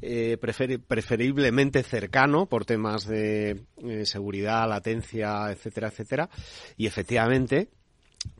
[0.01, 6.29] eh, preferiblemente cercano por temas de eh, seguridad, latencia, etcétera, etcétera.
[6.77, 7.69] Y efectivamente,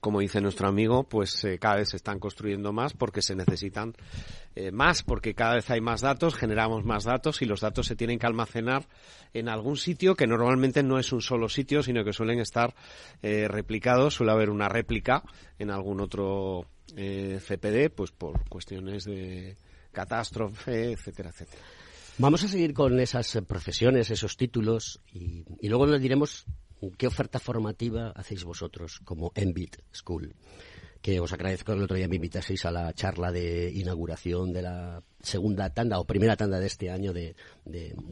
[0.02, 3.93] como dice nuestro amigo, pues eh, cada vez se están construyendo más porque se necesitan
[4.56, 7.95] eh, más, porque cada vez hay más datos, generamos más datos y los datos se
[7.95, 8.88] tienen que almacenar
[9.34, 12.76] en algún sitio que normalmente no es un solo sitio, sino que suelen estar
[13.22, 15.24] eh, replicados, suele haber una réplica
[15.58, 19.58] en algún otro CPD, pues por cuestiones de
[19.99, 21.62] catástrofe, etcétera, etcétera.
[22.17, 26.45] Vamos a seguir con esas profesiones, esos títulos y, luego les diremos
[26.97, 30.33] ¿Qué oferta formativa hacéis vosotros como Envit School?
[31.01, 35.03] Que os agradezco el otro día me invitaseis a la charla de inauguración de la
[35.21, 37.35] segunda tanda o primera tanda de este año de,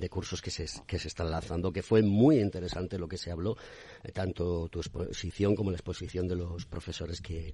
[0.10, 3.56] cursos que se, que están lanzando, que fue muy interesante lo que se habló,
[4.04, 7.54] eh, tanto tu exposición como la exposición de los profesores que,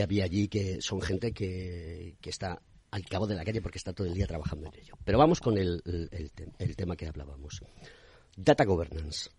[0.00, 4.06] había allí, que son gente que, está al cabo de la calle porque está todo
[4.06, 4.94] el día trabajando en ello.
[5.04, 5.82] Pero vamos con el,
[6.58, 7.62] el tema que hablábamos.
[8.36, 9.30] Data Governance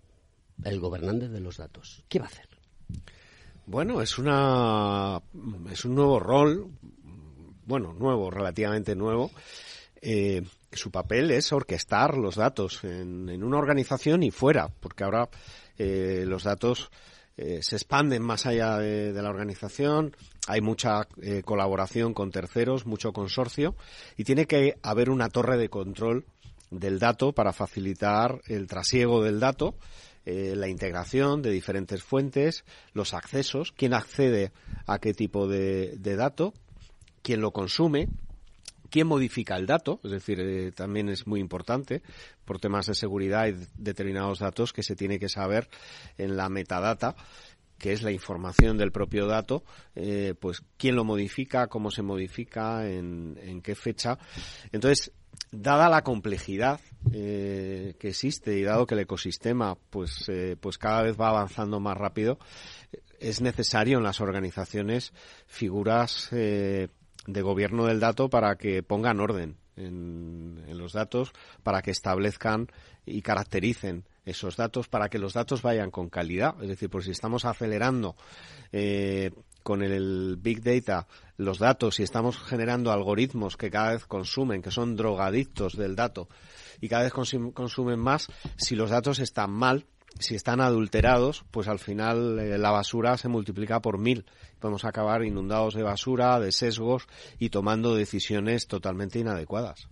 [0.63, 2.03] el gobernante de los datos.
[2.07, 2.47] ¿Qué va a hacer?
[3.65, 5.21] Bueno, es una
[5.71, 6.71] es un nuevo rol,
[7.65, 9.31] bueno, nuevo, relativamente nuevo.
[10.01, 15.29] Eh, su papel es orquestar los datos en, una organización y fuera, porque ahora
[15.77, 16.89] eh, los datos
[17.37, 20.15] eh, se expanden más allá de, de, la organización,
[20.47, 21.07] hay mucha
[21.45, 23.75] colaboración con terceros, mucho consorcio,
[24.17, 26.25] y tiene que haber una torre de control
[26.69, 29.75] del dato para facilitar el trasiego del dato
[30.23, 32.63] eh, la integración de diferentes fuentes,
[32.93, 34.51] los accesos, quién accede
[34.85, 36.53] a qué tipo de, dato,
[37.23, 38.07] quién lo consume,
[38.91, 42.03] quién modifica el dato, es decir, eh, también es muy importante
[42.45, 45.69] por temas de seguridad y determinados datos que se tiene que saber
[46.17, 47.15] en la metadata
[47.81, 49.63] que es la información del propio dato,
[49.95, 54.19] eh, pues quién lo modifica, cómo se modifica, en, qué fecha.
[54.71, 55.11] Entonces,
[55.51, 56.79] dada la complejidad
[57.11, 61.79] eh, que existe y dado que el ecosistema pues eh, pues cada vez va avanzando
[61.79, 62.37] más rápido
[63.19, 65.11] es necesario en las organizaciones
[65.47, 66.29] figuras
[67.27, 71.31] de gobierno del dato para que pongan orden en, los datos
[71.61, 72.67] para que establezcan
[73.05, 76.55] y caractericen esos datos para que los datos vayan con calidad.
[76.61, 78.15] Es decir por si estamos acelerando
[78.71, 79.31] eh,
[79.63, 84.71] con el Big Data los datos y estamos generando algoritmos que cada vez consumen, que
[84.71, 86.27] son drogadictos del dato
[86.79, 88.27] y cada vez consumen más,
[88.57, 89.85] si los datos están mal,
[90.19, 94.25] si están adulterados, pues al final eh, la basura se multiplica por mil.
[94.59, 97.07] Podemos acabar inundados de basura, de sesgos
[97.39, 99.87] y tomando decisiones totalmente inadecuadas.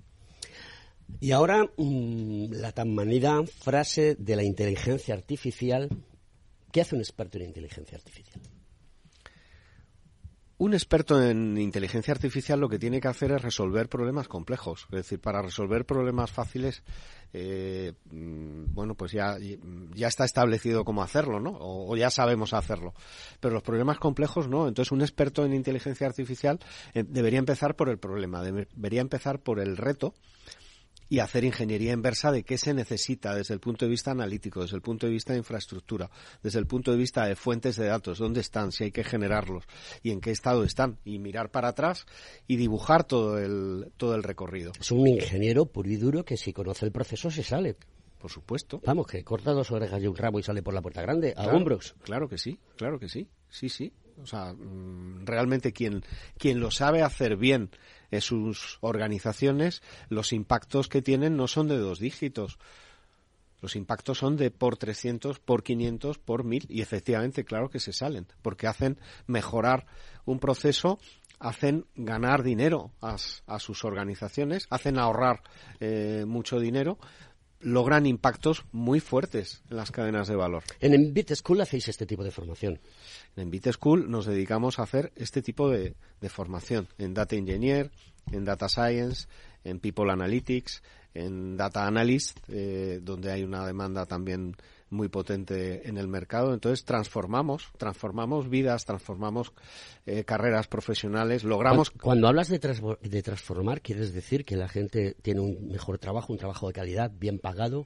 [1.20, 5.90] Y ahora mm, la tan manida frase de la inteligencia artificial.
[6.72, 8.42] ¿Qué hace un experto en inteligencia artificial?
[10.60, 14.88] Un experto en inteligencia artificial lo que tiene que hacer es resolver problemas complejos.
[14.92, 16.84] Es decir, para resolver problemas fáciles,
[17.32, 19.38] eh, mm, bueno, pues ya,
[19.96, 21.56] ya está establecido cómo hacerlo, ¿no?
[21.62, 22.94] O, ya sabemos hacerlo.
[23.40, 24.68] Pero los problemas complejos no.
[24.68, 26.60] Entonces, un experto en inteligencia artificial
[26.94, 30.14] eh, debería empezar por el problema, debería empezar por el reto
[31.10, 34.76] y hacer ingeniería inversa de qué se necesita desde el punto de vista analítico, desde
[34.76, 36.10] el punto de vista de infraestructura,
[36.44, 39.66] desde el punto de vista de fuentes de datos, dónde están, si hay que generarlos
[40.04, 42.06] y en qué estado están y mirar para atrás
[42.48, 44.72] y dibujar todo el todo el recorrido.
[44.80, 47.76] Es un ingeniero puro y duro que si conoce el proceso se sale.
[48.20, 48.82] Por supuesto.
[48.86, 51.48] Vamos, que corta dos orejas y un rabo y sale por la puerta grande, a
[51.48, 51.96] hombros.
[52.04, 53.30] Claro que sí, claro que sí.
[53.48, 53.94] Sí, sí.
[54.22, 56.04] O sea, mm, realmente quien,
[56.38, 57.70] quien lo sabe hacer bien
[58.12, 62.60] en sus organizaciones, los impactos que tienen no son de dos dígitos.
[63.62, 67.92] Los impactos son de por 300, por 500, por 1000 y efectivamente, claro que se
[67.92, 69.86] salen, porque hacen mejorar
[70.26, 71.00] un proceso,
[71.40, 73.18] hacen ganar dinero a,
[73.60, 75.42] sus organizaciones, hacen ahorrar
[75.80, 77.00] eh, mucho dinero,
[77.62, 80.64] logran impactos muy fuertes en las cadenas de valor.
[80.80, 82.80] En Envit School hacéis este tipo de formación.
[83.36, 87.92] En Envit School nos dedicamos a hacer este tipo de, de formación en Data Engineer,
[88.32, 89.28] en Data Science,
[89.64, 90.82] en People Analytics,
[91.14, 94.56] en Data Analyst, eh, donde hay una demanda también
[94.90, 96.54] muy potente en el mercado.
[96.54, 99.54] Entonces transformamos, transformamos vidas, transformamos
[100.06, 101.92] eh, carreras profesionales, logramos.
[101.92, 106.40] Cuando, hablas de, de transformar, quieres decir que la gente tiene un mejor trabajo, un
[106.40, 107.86] trabajo de calidad, bien pagado.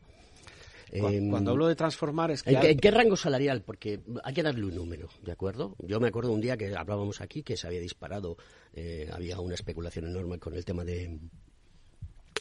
[0.99, 2.51] Cuando, em, hablo de transformar es que...
[2.51, 3.64] ¿En, qué, rango salarial?
[3.64, 5.76] Porque hay que darle un número, ¿de acuerdo?
[5.80, 8.38] Yo me acuerdo un día que hablábamos aquí que se había disparado,
[8.74, 11.20] eh, había una especulación enorme con el tema de,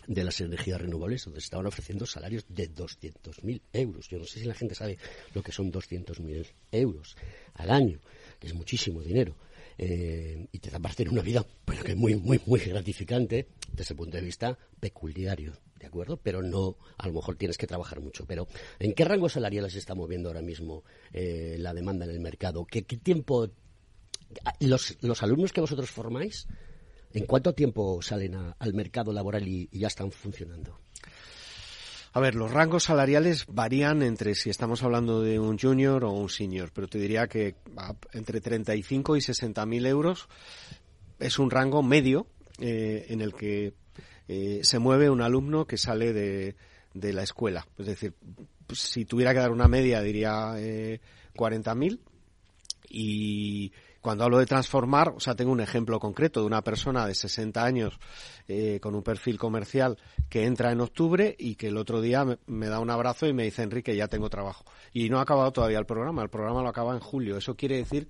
[0.07, 4.09] de las energías renovables, donde se estaban ofreciendo salarios de 200.000 euros.
[4.09, 4.99] Yo no sé si la gente sabe
[5.35, 7.17] lo que son 200.000 euros
[7.55, 8.01] al año,
[8.39, 9.37] que es muchísimo dinero.
[9.79, 13.49] Eh, y te da para tener una vida, pero que es muy, muy, muy gratificante
[13.73, 16.19] desde el punto de vista peculiario, ¿de acuerdo?
[16.19, 18.27] Pero no, a lo mejor tienes que trabajar mucho.
[18.27, 18.47] Pero,
[18.79, 22.65] ¿en qué rango salarial se está moviendo ahora mismo eh, la demanda en el mercado?
[22.65, 23.51] ¿Qué, qué tiempo...
[24.61, 26.47] Los, los alumnos que vosotros formáis,
[27.15, 30.79] ¿En cuánto tiempo salen al mercado laboral y, ya están funcionando?
[32.15, 36.29] A ver, los rangos salariales varían entre si estamos hablando de un junior o un
[36.29, 37.55] senior, pero te diría que
[38.13, 40.29] entre 35 y 60 mil euros
[41.19, 42.27] es un rango medio
[42.59, 43.73] eh, en el que
[44.29, 46.55] eh, se mueve un alumno que sale de,
[46.95, 47.67] la escuela.
[47.79, 48.15] Es decir,
[48.73, 51.01] si tuviera que dar una media diría eh,
[51.37, 52.01] 40 mil
[52.89, 57.15] y cuando hablo de transformar, o sea, tengo un ejemplo concreto de una persona de
[57.15, 57.99] 60 años
[58.49, 59.97] eh, con un perfil comercial
[60.29, 63.45] que entra en octubre y que el otro día me, da un abrazo y me
[63.45, 64.65] dice, Enrique, ya tengo trabajo.
[64.93, 67.37] Y no ha acabado todavía el programa, el programa lo acaba en julio.
[67.37, 68.09] Eso quiere decir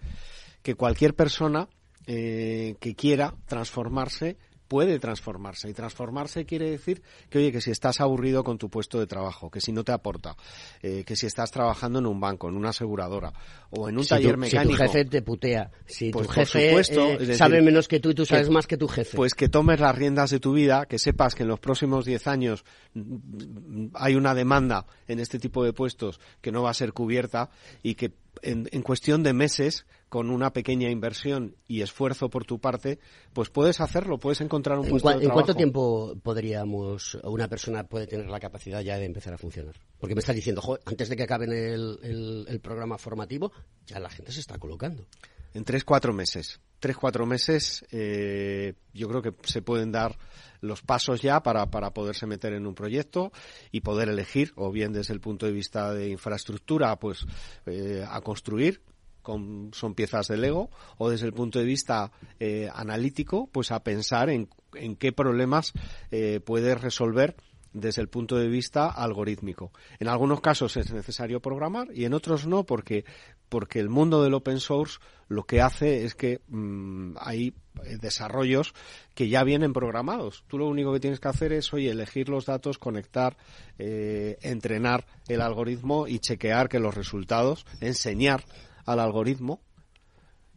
[0.62, 1.68] que cualquier persona
[2.06, 4.38] eh, que quiera transformarse
[4.72, 5.68] puede transformarse.
[5.68, 9.50] Y transformarse quiere decir que, oye, que si estás aburrido con tu puesto de trabajo,
[9.50, 10.34] que si no te aporta,
[10.82, 13.34] eh, que si estás trabajando en un banco, en una aseguradora
[13.68, 14.78] o en un taller mecánico.
[14.78, 18.14] Si tu jefe te putea, si tu pues, jefe eh, sabe menos que tú y
[18.14, 19.14] tú sabes más que tu jefe.
[19.14, 22.26] Pues que tomes las riendas de tu vida, que sepas que en los próximos 10
[22.26, 22.64] años
[22.94, 27.50] mm, hay una demanda en este tipo de puestos que no va a ser cubierta
[27.82, 28.10] y que
[28.40, 32.98] en, en cuestión de meses con una pequeña inversión y esfuerzo por tu parte,
[33.32, 35.30] pues puedes hacerlo, puedes encontrar un puesto de trabajo.
[35.30, 39.74] ¿En cuánto tiempo podríamos, una persona puede tener la capacidad ya de empezar a funcionar?
[39.98, 43.52] Porque me estás diciendo, antes de que acaben el, el, programa formativo,
[43.86, 45.06] ya la gente se está colocando.
[45.54, 46.60] En tres, cuatro meses.
[46.82, 50.18] Tres, cuatro meses, eh, yo creo que se pueden dar
[50.60, 53.30] los pasos ya para, para poderse meter en un proyecto
[53.70, 57.24] y poder elegir, o bien desde el punto de vista de infraestructura, pues
[57.66, 58.82] eh, a construir,
[59.24, 62.10] son piezas de Lego, o desde el punto de vista
[62.40, 65.74] eh, analítico, pues a pensar en, en qué problemas
[66.10, 67.36] eh, puedes resolver
[67.72, 69.72] desde el punto de vista algorítmico.
[69.98, 73.04] En algunos casos es necesario programar y en otros no, porque,
[73.48, 74.98] porque el mundo del open source
[75.28, 77.54] lo que hace es que mm, hay
[78.00, 78.74] desarrollos
[79.14, 80.44] que ya vienen programados.
[80.46, 83.36] Tú lo único que tienes que hacer es, oye, elegir los datos, conectar,
[83.78, 88.44] eh, entrenar el algoritmo y chequear que los resultados, enseñar
[88.84, 89.60] al algoritmo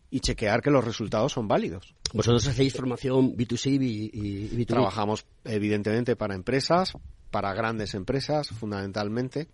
[0.10, 1.96] y chequear que los resultados son válidos.
[2.14, 4.68] ¿Vosotros hacéis formación B2C y, B2B?
[4.68, 6.94] Trabajamos evidentemente para empresas,
[7.32, 9.48] para grandes empresas fundamentalmente,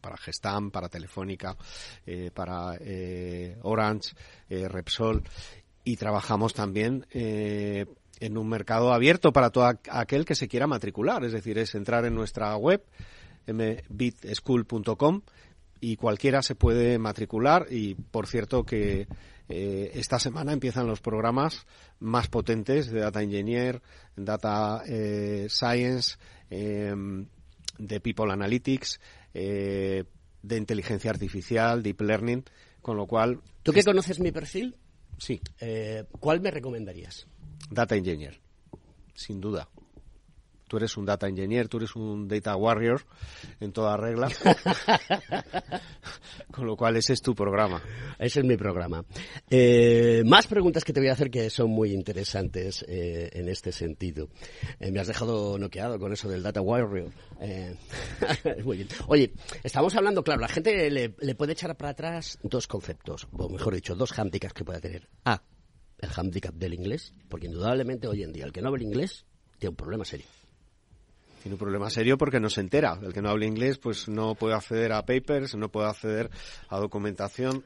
[0.00, 1.56] para Gestam, para Telefónica,
[2.06, 4.14] eh, para eh, Orange,
[4.48, 5.22] eh, Repsol
[5.84, 11.32] y trabajamos también en un mercado abierto para todo aquel que se quiera matricular, es
[11.32, 12.82] decir, es entrar en nuestra web
[13.46, 15.22] mbitschool.com
[15.80, 19.06] y cualquiera se puede matricular y por cierto que
[19.48, 21.66] eh, esta semana empiezan los programas
[22.00, 23.80] más potentes de Data Engineer,
[24.16, 26.16] Data eh, Science,
[26.50, 27.26] em,
[27.78, 29.00] de People Analytics,
[29.34, 30.04] eh,
[30.42, 32.44] de inteligencia artificial, Deep Learning,
[32.80, 33.40] con lo cual...
[33.62, 34.76] ¿Tú que conoces mi perfil?
[35.18, 35.40] Sí.
[36.20, 37.26] ¿Cuál me recomendarías?
[37.70, 38.38] Data Engineer,
[39.14, 39.68] sin duda
[40.66, 43.02] tú eres un data engineer, tú eres un data warrior
[43.60, 44.28] en toda regla.
[46.50, 47.82] Con lo cual ese es tu programa.
[48.18, 49.04] Ese es mi programa.
[49.48, 53.72] Eh, más preguntas que te voy a hacer que son muy interesantes eh, en este
[53.72, 54.28] sentido.
[54.80, 57.10] Eh, me has dejado noqueado con eso del data warrior.
[58.64, 58.88] muy bien.
[59.08, 63.74] Oye, estamos hablando, claro, la gente le, puede echar para atrás dos conceptos, o mejor
[63.74, 65.08] dicho, dos handicaps que pueda tener.
[65.24, 65.42] A,
[65.98, 69.26] el handicap del inglés, porque indudablemente hoy en día el que no habla inglés
[69.58, 70.26] tiene un problema serio.
[71.46, 72.98] Tiene un problema serio porque no se entera.
[73.00, 76.28] El que no habla inglés pues no puede acceder a papers, no puede acceder
[76.68, 77.62] a documentación.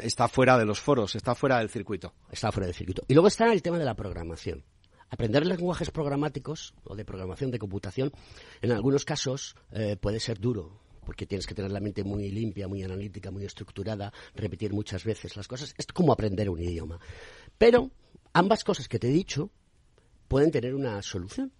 [0.00, 2.14] Está fuera de los foros, está fuera del circuito.
[2.32, 3.04] Está fuera del circuito.
[3.06, 4.64] Y luego está el tema de la programación.
[5.08, 8.10] Aprender lenguajes programáticos o de programación de computación,
[8.60, 12.66] en algunos casos eh, puede ser duro, porque tienes que tener la mente muy limpia,
[12.66, 15.76] muy analítica, muy estructurada, repetir muchas veces las cosas.
[15.78, 16.98] Es como aprender un idioma.
[17.56, 17.92] Pero
[18.32, 19.52] ambas cosas que te he dicho
[20.26, 21.52] pueden tener una solución.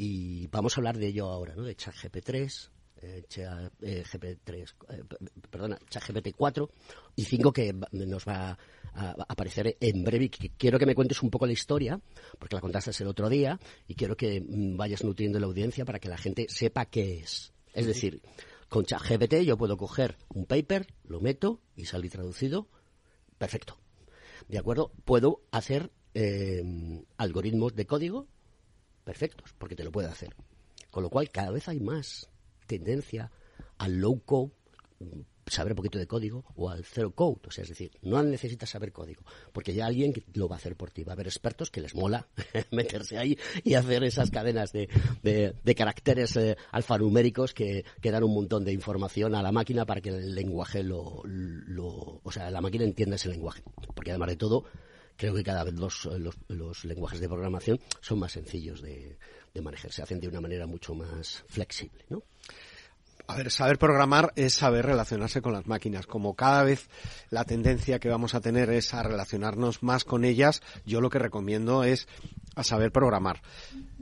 [0.00, 1.64] Y vamos a hablar de ello ahora, ¿no?
[1.64, 2.70] De ChatGPT 3,
[3.02, 5.04] eh, GP3, eh,
[5.50, 6.70] perdona, ChatGPT 4
[7.16, 8.56] y 5 que nos va
[8.94, 10.30] a, aparecer en breve.
[10.30, 12.00] quiero que me cuentes un poco la historia,
[12.38, 15.98] porque la contaste el otro día, y quiero que mm, vayas nutriendo la audiencia para
[15.98, 17.52] que la gente sepa qué es.
[17.74, 18.22] Es decir,
[18.68, 22.68] con ChatGPT yo puedo coger un paper, lo meto y sale traducido.
[23.36, 23.78] Perfecto.
[24.46, 24.92] ¿De acuerdo?
[25.04, 26.62] Puedo hacer eh,
[27.16, 28.28] algoritmos de código
[29.08, 30.36] perfectos, porque te lo puede hacer.
[30.90, 32.28] Con lo cual, cada vez hay más
[32.66, 33.32] tendencia
[33.78, 34.52] al low code,
[35.46, 37.40] saber un poquito de código, o al zero code.
[37.46, 39.22] O sea, es decir, no necesitas saber código,
[39.54, 41.04] porque ya alguien lo va a hacer por ti.
[41.04, 42.28] Va a haber expertos que les mola
[42.70, 44.90] meterse ahí y hacer esas cadenas de,
[45.22, 50.02] de, caracteres eh, alfanuméricos que, que, dan un montón de información a la máquina para
[50.02, 52.20] que el lenguaje lo, lo.
[52.22, 53.62] O sea, la máquina entienda ese lenguaje.
[53.94, 54.64] Porque además de todo,
[55.18, 56.08] creo que cada vez los,
[56.48, 59.18] los, lenguajes de programación son más sencillos de,
[59.52, 62.22] de, manejar, se hacen de una manera mucho más flexible, ¿no?
[63.26, 66.06] A ver, saber programar es saber relacionarse con las máquinas.
[66.06, 66.88] Como cada vez
[67.28, 71.18] la tendencia que vamos a tener es a relacionarnos más con ellas, yo lo que
[71.18, 72.08] recomiendo es
[72.58, 73.40] a saber programar.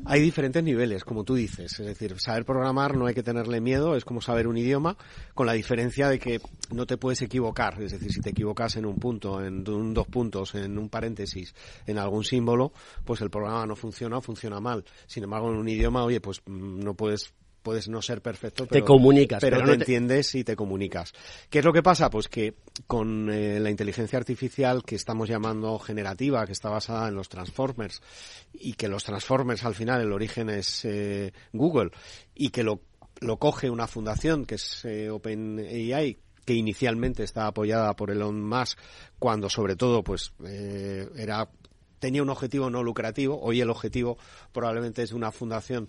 [0.06, 1.78] Hay diferentes niveles, como tú dices.
[1.78, 4.96] Es decir, saber programar no hay que tenerle miedo, es como saber un idioma,
[5.34, 6.40] con la diferencia de que
[6.70, 7.82] no te puedes equivocar.
[7.82, 11.54] Es decir, si te equivocas en un punto, en un, dos puntos, en un paréntesis,
[11.86, 12.72] en algún símbolo,
[13.04, 14.86] pues el programa no funciona o funciona mal.
[15.06, 17.34] Sin embargo, en un idioma, oye, pues mm, no puedes
[17.66, 21.12] puedes no ser perfecto, pero, te comunicas, pero, te, entiendes y te comunicas.
[21.50, 22.08] ¿Qué es lo que pasa?
[22.10, 22.54] Pues que
[22.86, 28.02] con eh, la inteligencia artificial que estamos llamando generativa, que está basada en los transformers,
[28.52, 31.90] y que los transformers al final el origen es eh, Google,
[32.36, 32.82] y que lo,
[33.18, 38.78] lo coge una fundación que es eh, OpenAI, que inicialmente estaba apoyada por Elon Musk,
[39.18, 40.32] cuando sobre todo pues
[41.16, 41.50] era
[41.98, 43.40] tenía un objetivo no lucrativo.
[43.40, 44.18] Hoy el objetivo
[44.52, 45.88] probablemente es una fundación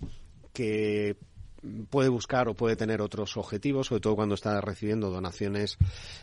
[0.52, 1.16] que
[1.90, 5.78] puede buscar o puede tener otros objetivos, sobre todo cuando está recibiendo donaciones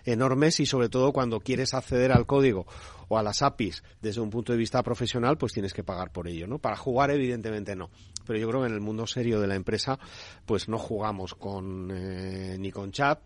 [0.06, 2.66] enormes y sobre todo cuando quieres acceder al código
[3.08, 6.28] o a las APIs desde un punto de vista profesional, pues tienes que pagar por
[6.28, 6.60] ello, ¿no?
[6.60, 7.90] Para jugar evidentemente no,
[8.26, 10.00] pero yo creo que en el mundo serio de la empresa
[10.46, 13.20] pues no jugamos con eh, ni con chat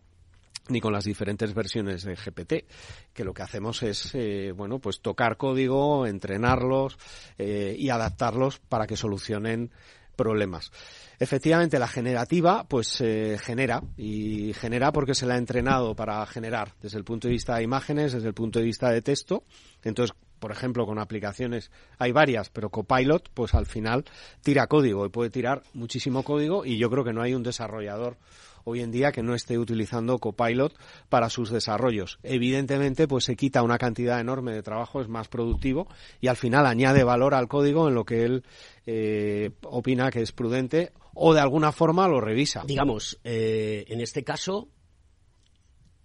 [0.70, 2.66] ni con las diferentes versiones de GPT,
[3.14, 6.97] que lo que hacemos es, eh, bueno, pues tocar código, entrenarlos
[7.38, 9.72] eh, y adaptarlos para que solucionen
[10.20, 10.70] problemas.
[11.17, 16.74] Efectivamente, la generativa, pues eh, genera, y genera porque se la ha entrenado para generar
[16.82, 19.45] desde el punto de vista de imágenes, desde el punto de vista de texto.
[19.82, 24.05] Entonces, por ejemplo, con aplicaciones hay varias, pero Copilot, pues al final
[24.41, 28.17] tira código y puede tirar muchísimo código y yo creo que no hay un desarrollador
[28.63, 30.73] hoy en día que no esté utilizando Copilot
[31.09, 32.19] para sus desarrollos.
[32.23, 35.87] Evidentemente, pues se quita una cantidad enorme de trabajo, es más productivo
[36.21, 38.43] y al final añade valor al código en lo que él
[38.85, 42.63] eh, opina que es prudente o de alguna forma lo revisa.
[42.65, 44.69] Digamos, eh, en este caso,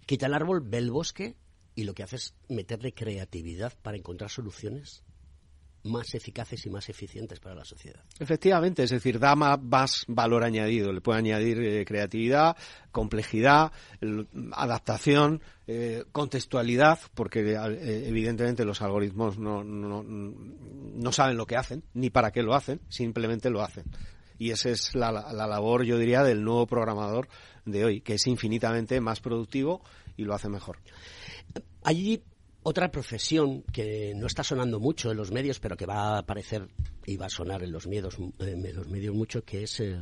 [0.05, 1.35] quita el árbol, ve el bosque
[1.75, 5.03] y lo que hace es meterle creatividad para encontrar soluciones
[5.85, 8.03] más eficaces y más eficientes para la sociedad.
[8.19, 12.57] Efectivamente, es decir, da más valor añadido, le puede añadir eh, creatividad,
[12.91, 13.71] complejidad,
[14.53, 21.83] adaptación, eh, contextualidad, porque eh, evidentemente los algoritmos no, no, no, saben lo que hacen,
[21.93, 23.85] ni para qué lo hacen, simplemente lo hacen.
[24.37, 27.27] Y esa es la, la labor, yo diría, del nuevo programador
[27.65, 29.81] de hoy, que es infinitamente más productivo
[30.17, 30.79] y lo hace mejor.
[31.83, 32.21] Allí
[32.67, 36.67] otra profesión que no está sonando mucho en los medios, pero que va a aparecer
[37.05, 39.99] y va a sonar en los, medios, los medios mucho, que es eh,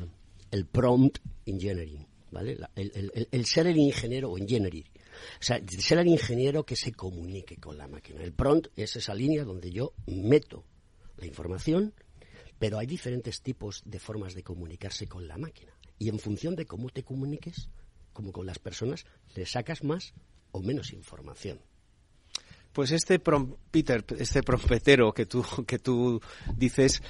[0.49, 2.57] el prompt engineering, ¿vale?
[2.75, 4.85] el, ser el ingeniero o engineering.
[4.85, 8.23] O sea, ser el ingeniero que se comunique con la máquina.
[8.23, 10.63] El prompt es esa línea donde yo meto
[11.17, 11.93] la información,
[12.63, 15.73] pero hay diferentes tipos de formas de comunicarse con la máquina.
[15.99, 17.67] Y en función de cómo te comuniques,
[18.13, 19.05] como con las personas,
[19.35, 20.13] le sacas más
[20.53, 21.59] o menos información.
[22.71, 26.21] Pues este Peter, este prompetero que tú, que tú
[26.55, 27.03] dices,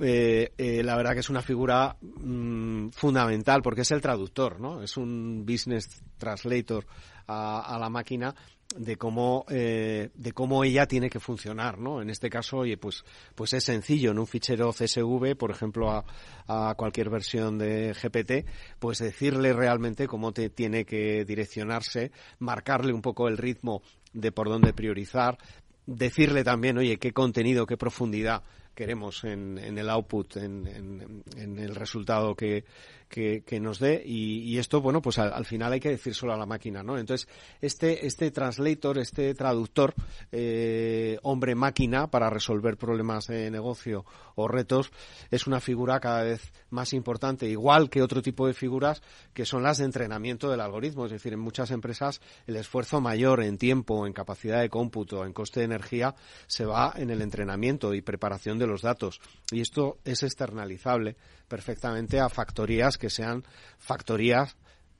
[0.00, 4.82] eh, eh, la verdad que es una figura mm, fundamental porque es el traductor, ¿no?
[4.82, 6.86] Es un business translator
[7.26, 8.34] a, la máquina
[8.76, 12.02] de cómo eh, de cómo ella tiene que funcionar, ¿no?
[12.02, 13.04] En este caso, oye, pues
[13.34, 16.04] pues es sencillo en un fichero CSV, por ejemplo, a,
[16.46, 18.48] a cualquier versión de GPT,
[18.78, 24.48] pues decirle realmente cómo te tiene que direccionarse, marcarle un poco el ritmo de por
[24.48, 25.38] dónde priorizar,
[25.86, 28.42] decirle también, oye, qué contenido, qué profundidad
[28.74, 32.64] queremos en, en el output, en, en, el resultado que,
[33.08, 36.46] que, nos dé y, esto, bueno, pues al, final hay que decir solo a la
[36.46, 36.98] máquina, ¿no?
[36.98, 37.28] Entonces,
[37.60, 39.94] este, este translator, este traductor,
[40.32, 44.04] eh, hombre-máquina para resolver problemas de negocio
[44.34, 44.90] o retos,
[45.30, 49.02] es una figura cada vez más importante, igual que otro tipo de figuras
[49.32, 51.06] que son las de entrenamiento del algoritmo.
[51.06, 55.32] Es decir, en muchas empresas el esfuerzo mayor en tiempo, en capacidad de cómputo, en
[55.32, 56.14] coste de energía,
[56.46, 59.20] se va en el entrenamiento y preparación de los datos.
[59.50, 61.16] Y esto es externalizable
[61.48, 63.44] perfectamente a factorías que sean
[63.78, 64.56] factorías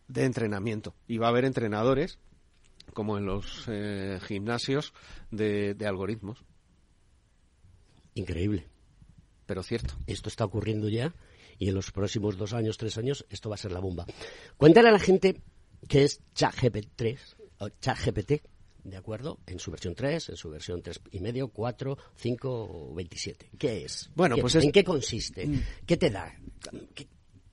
[0.09, 0.95] de entrenamiento.
[1.07, 2.19] Y va a haber entrenadores,
[2.93, 4.93] como en los eh, gimnasios,
[5.31, 6.45] de, algoritmos.
[8.15, 8.69] Increíble.
[9.47, 9.95] Pero cierto.
[10.07, 11.15] Esto está ocurriendo ya
[11.59, 14.07] y en los próximos dos años, tres años, esto va a ser la bomba.
[14.57, 15.41] Cuéntale a la gente
[15.89, 17.37] que es ChatGPT 3,
[17.81, 18.33] ChatGPT,
[18.87, 19.39] ¿de acuerdo?
[19.47, 23.51] En su versión 3, en su versión tres y medio, 4, 5 o 27.
[23.59, 24.11] ¿Qué es?
[24.15, 25.47] Bueno, pues ¿En qué consiste?
[25.47, 25.63] Mm.
[25.85, 26.33] ¿Qué te da?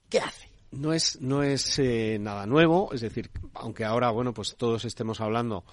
[0.10, 0.50] ¿Qué, hace?
[0.72, 5.22] No es, no es eh, nada nuevo, es decir, aunque ahora, bueno, pues todos estemos
[5.22, 5.66] hablando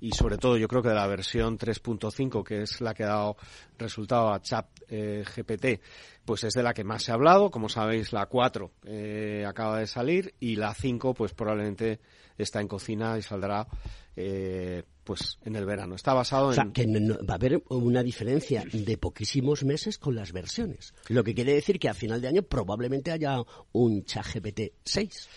[0.00, 3.08] y sobre todo yo creo que de la versión 3.5, que es la que ha
[3.08, 3.36] dado
[3.78, 5.80] resultado a Chat eh, GPT,
[6.24, 7.50] pues es de la que más se ha hablado.
[7.50, 12.00] Como sabéis, la 4 eh, acaba de salir y la 5 pues probablemente
[12.36, 13.66] está en cocina y saldrá
[14.14, 15.94] eh, pues en el verano.
[15.94, 16.50] Está basado en...
[16.50, 20.94] O sea, que va a haber una diferencia de poquísimos meses con las versiones.
[21.08, 23.42] Lo que quiere decir que a final de año probablemente haya
[23.72, 25.28] un ChatGPT 6.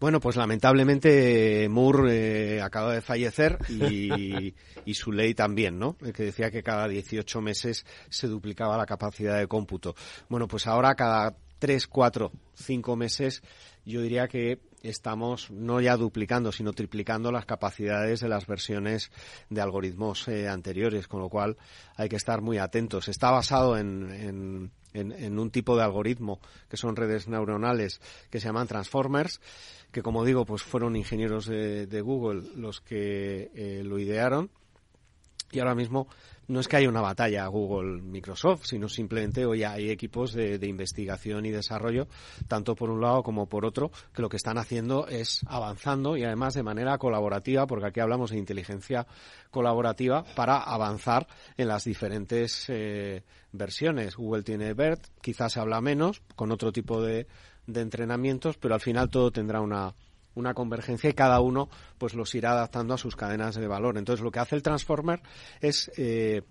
[0.00, 4.54] Bueno, pues lamentablemente Moore eh, acaba de fallecer y,
[4.86, 5.96] y, su ley también, ¿no?
[5.98, 9.94] Que decía que cada 18 meses se duplicaba la capacidad de cómputo.
[10.30, 13.42] Bueno, pues ahora cada 3, 4, 5 meses
[13.84, 19.10] yo diría que estamos no ya duplicando, sino triplicando las capacidades de las versiones
[19.48, 21.56] de algoritmos eh, anteriores, con lo cual
[21.96, 23.08] hay que estar muy atentos.
[23.08, 28.66] Está basado en, en, un tipo de algoritmo que son redes neuronales que se llaman
[28.66, 29.40] transformers,
[29.92, 34.50] que como digo, pues fueron ingenieros de, Google los que eh, lo idearon.
[35.52, 36.06] Y ahora mismo
[36.50, 41.50] no es que haya una batalla Google-Microsoft, sino simplemente hoy hay equipos de, investigación y
[41.50, 42.08] desarrollo,
[42.48, 46.24] tanto por un lado como por otro, que lo que están haciendo es avanzando y
[46.24, 49.06] además de manera colaborativa, porque aquí hablamos de inteligencia
[49.52, 53.22] colaborativa, para avanzar en las diferentes eh,
[53.52, 54.16] versiones.
[54.16, 57.28] Google tiene BERT, quizás se habla menos, con otro tipo de
[57.72, 59.94] entrenamientos, pero al final todo tendrá una
[60.34, 61.68] una convergencia y cada uno
[61.98, 63.98] pues los irá adaptando a sus cadenas de valor.
[63.98, 65.20] Entonces lo que hace el Transformer
[65.60, 66.42] es eh,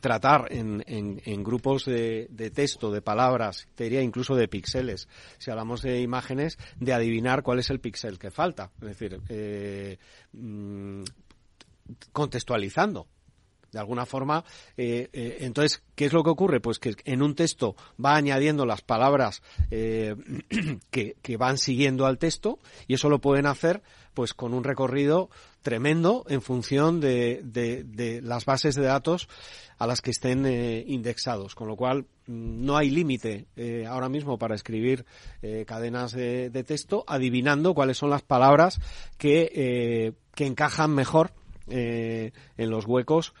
[0.00, 5.08] tratar en, grupos de, de, texto, de palabras, te diría incluso de píxeles,
[5.38, 8.70] si hablamos de imágenes, de adivinar cuál es el píxel que falta.
[8.80, 9.98] Es decir, eh,
[10.32, 11.02] mm,
[12.12, 13.06] contextualizando
[13.72, 14.44] de alguna forma,
[14.76, 16.60] eh, eh, entonces, ¿qué es lo que ocurre?
[16.60, 20.16] Pues que en un texto va añadiendo las palabras eh,
[20.90, 22.58] que, que, van siguiendo al texto
[22.88, 25.30] y eso lo pueden hacer pues con un recorrido
[25.62, 29.28] tremendo en función de, de, las bases de datos
[29.78, 33.46] a las que estén indexados, con lo cual mm, no hay límite
[33.88, 35.06] ahora mismo para escribir
[35.64, 38.80] cadenas de, texto adivinando cuáles son las palabras
[39.16, 41.32] que, que encajan mejor
[41.68, 42.32] en
[42.70, 43.32] los huecos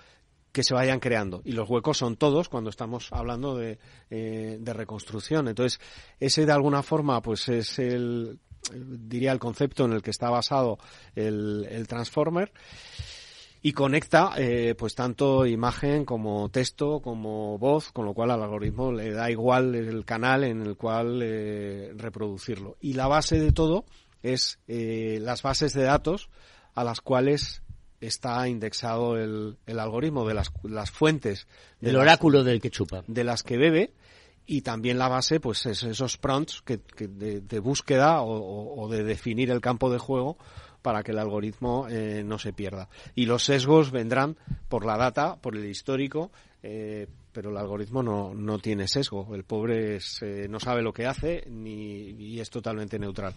[0.52, 1.42] que se vayan creando.
[1.44, 3.78] Y los huecos son todos cuando estamos hablando de,
[4.10, 5.48] eh, de reconstrucción.
[5.48, 5.80] Entonces,
[6.18, 8.38] ese de alguna forma, pues es el,
[8.74, 10.78] diría el concepto en el que está basado
[11.14, 12.52] el, el Transformer
[13.62, 18.92] y conecta eh, pues tanto imagen como texto como voz con lo cual al algoritmo
[18.92, 23.84] le da igual el canal en el cual eh, reproducirlo y la base de todo
[24.22, 26.30] es eh, las bases de datos
[26.74, 27.62] a las cuales
[28.00, 31.46] está indexado el, el algoritmo de las, las fuentes.
[31.80, 33.04] Del oráculo del que chupa.
[33.06, 33.92] De las que bebe
[34.50, 39.60] y también la base, pues es esos prompts que, de, búsqueda o, de definir el
[39.60, 40.36] campo de juego
[40.82, 42.88] para que el algoritmo eh, no se pierda.
[43.14, 44.36] Y los sesgos vendrán
[44.68, 46.32] por la data, por el histórico,
[46.64, 49.36] eh, pero el algoritmo no, no tiene sesgo.
[49.36, 53.34] El pobre es, eh, no sabe lo que hace ni, y es totalmente neutral.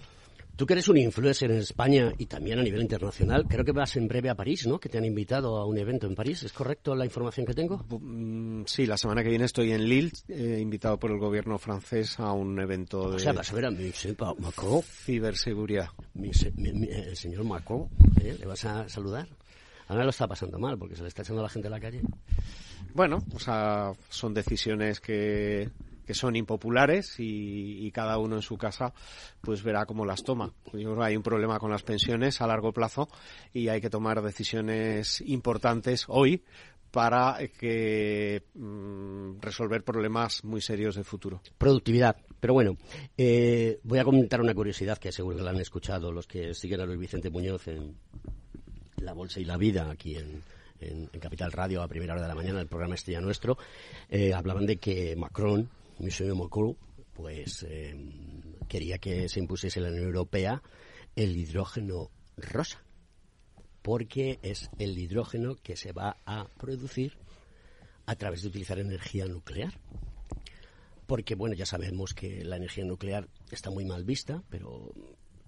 [0.55, 3.95] Tú que eres un influencer en España y también a nivel internacional, creo que vas
[3.95, 4.79] en breve a París, ¿no?
[4.79, 6.43] Que te han invitado a un evento en París.
[6.43, 7.83] ¿Es correcto la información que tengo?
[7.89, 12.19] Mm, sí, la semana que viene estoy en Lille, eh, invitado por el gobierno francés
[12.19, 13.15] a un evento de...
[13.15, 13.91] O sea, vas a ver a mi
[14.37, 14.81] Macron.
[14.83, 15.89] Ciberseguridad.
[16.13, 17.89] Mi, el señor Macron,
[18.21, 18.37] ¿eh?
[18.39, 19.27] ¿le vas a saludar?
[19.87, 21.79] Ahora lo está pasando mal porque se le está echando a la gente a la
[21.79, 22.01] calle.
[22.93, 25.69] Bueno, o sea, son decisiones que
[26.05, 28.91] que son impopulares y, cada uno en su casa
[29.41, 30.51] pues verá cómo las toma.
[30.73, 33.07] Hay un problema con las pensiones a largo plazo
[33.53, 36.43] y hay que tomar decisiones importantes hoy
[36.93, 41.41] para que mm, resolver problemas muy serios de futuro.
[41.57, 42.15] Productividad.
[42.39, 42.77] Pero bueno,
[43.17, 46.81] eh, voy a comentar una curiosidad que seguro que la han escuchado los que siguen
[46.81, 47.95] a Luis Vicente Muñoz en
[48.97, 50.43] La Bolsa y la Vida aquí en,
[51.19, 53.57] Capital Radio a primera hora de la mañana, el programa este nuestro,
[54.09, 55.69] eh, hablaban de que Macron
[55.99, 56.77] Michel Macron,
[57.13, 60.61] pues em, quería que se impusiese en la Unión Europea
[61.15, 62.83] el hidrógeno rosa,
[63.81, 67.17] porque es el hidrógeno que se va a producir
[68.05, 69.79] a través de utilizar energía nuclear.
[71.05, 74.93] Porque, bueno, ya sabemos que la energía nuclear está muy mal vista, pero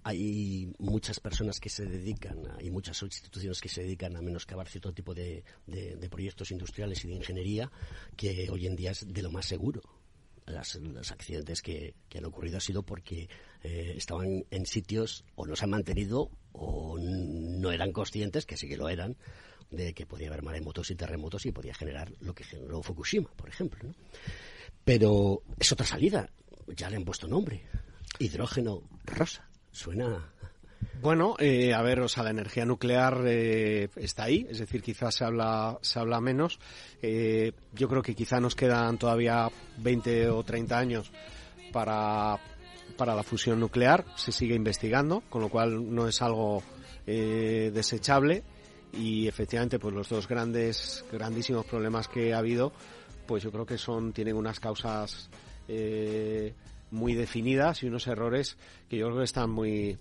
[0.06, 4.92] hay muchas personas que se dedican y muchas instituciones que se dedican a menoscabar cierto
[4.92, 5.42] tipo de,
[6.08, 7.72] proyectos industriales y de ingeniería
[8.16, 9.82] que hoy en día es de lo más seguro
[10.46, 13.28] los accidentes que, han ocurrido ha sido porque
[13.62, 18.68] eh, estaban en sitios o no se han mantenido o no eran conscientes, que sí
[18.68, 19.16] que lo eran,
[19.70, 23.48] de que podía haber maremotos y terremotos y podía generar lo que generó Fukushima, por
[23.48, 23.94] ejemplo.
[24.84, 26.30] Pero es otra salida,
[26.68, 27.64] ya le han puesto nombre,
[28.18, 29.48] hidrógeno rosa.
[29.72, 30.32] Suena
[31.00, 35.14] bueno, eh, a ver, o sea, la energía nuclear eh, está ahí, es decir, quizás
[35.14, 36.58] se habla, se habla menos.
[37.02, 39.48] Eh, yo creo que quizá nos quedan todavía
[39.78, 41.12] 20 o 30 años
[41.72, 42.38] para,
[42.96, 46.62] para la fusión nuclear, se sigue investigando, con lo cual no es algo
[47.06, 48.42] desechable
[48.92, 52.72] y efectivamente pues los dos grandes, grandísimos problemas que ha habido,
[53.28, 55.30] pues yo creo que son, tienen unas causas
[56.90, 58.56] muy definidas y unos errores
[58.88, 59.96] que yo creo que están muy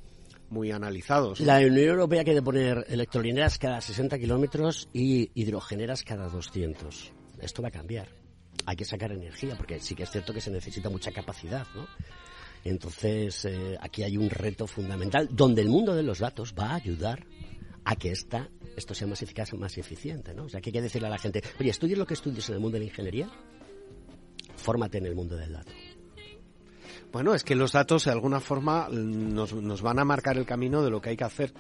[0.50, 1.40] muy analizados.
[1.40, 7.12] La Unión Europea quiere poner electrolineras cada 60 kilómetros y hidrogeneras cada 200.
[7.40, 8.08] Esto va a cambiar.
[8.66, 11.88] Hay que sacar energía, porque sí que es cierto que se necesita mucha capacidad, ¿no?
[12.64, 16.76] Entonces, eh, aquí hay un reto fundamental donde el mundo de los datos va a
[16.76, 17.26] ayudar
[17.84, 20.46] a que esta, esto sea más eficaz, más eficiente, ¿no?
[20.46, 22.56] O sea, que hay que decirle a la gente, oye, estudies lo que estudies en
[22.56, 23.30] el mundo de la ingeniería,
[24.56, 25.72] fórmate en el mundo del dato.
[27.16, 30.84] Bueno, es que los datos de alguna forma nos, nos, van a marcar el camino
[30.84, 31.54] de lo que hay que hacer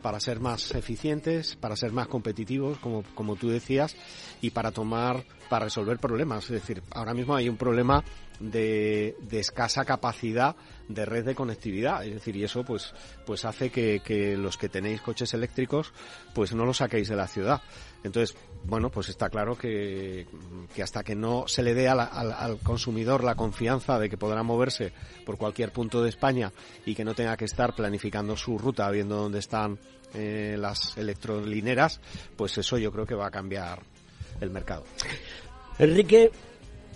[0.00, 3.94] para ser más eficientes, para ser más competitivos, como, como tú decías,
[4.40, 6.44] y para tomar, para resolver problemas.
[6.44, 8.02] Es decir, ahora mismo hay un problema
[8.40, 10.56] de, escasa capacidad
[10.88, 12.06] de red de conectividad.
[12.06, 12.94] Es decir, y eso pues,
[13.26, 15.92] pues hace que, que los que tenéis coches eléctricos,
[16.32, 17.60] pues no los saquéis de la ciudad.
[18.04, 20.26] Entonces, bueno, pues está claro que,
[20.82, 24.92] hasta que no se le dé al, consumidor la confianza de que podrá moverse
[25.24, 26.52] por cualquier punto de España
[26.84, 29.78] y que no tenga que estar planificando su ruta viendo dónde están
[30.14, 32.00] eh, las electrolineras,
[32.36, 33.80] pues eso yo creo que va a cambiar
[34.40, 34.84] el mercado.
[35.78, 36.30] Enrique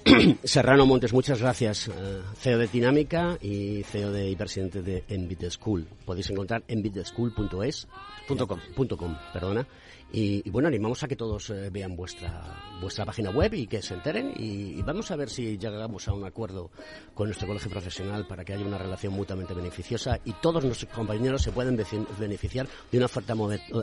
[0.45, 1.89] Serrano Montes, muchas gracias.
[1.89, 5.87] Eh, CEO de Dinámica y CEO de, y presidente de Envit School.
[6.05, 7.89] Podéis encontrar envitschool.es.
[8.29, 9.67] .com, perdona.
[10.13, 12.43] Y, bueno, animamos a que todos eh, vean vuestra,
[12.81, 16.25] vuestra página web y que se enteren y, vamos a ver si llegamos a un
[16.25, 16.71] acuerdo
[17.13, 21.43] con nuestro colegio profesional para que haya una relación mutuamente beneficiosa y todos nuestros compañeros
[21.43, 21.77] se pueden
[22.19, 23.35] beneficiar de una oferta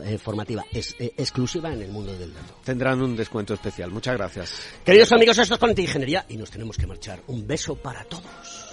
[0.04, 2.54] eh, formativa eh, exclusiva en el mundo del dato.
[2.64, 3.90] Tendrán un descuento especial.
[3.90, 4.62] Muchas gracias.
[4.84, 7.20] Queridos amigos, esto es Conecta Ingeniería y nos tenemos que marchar.
[7.26, 8.72] Un beso para todos.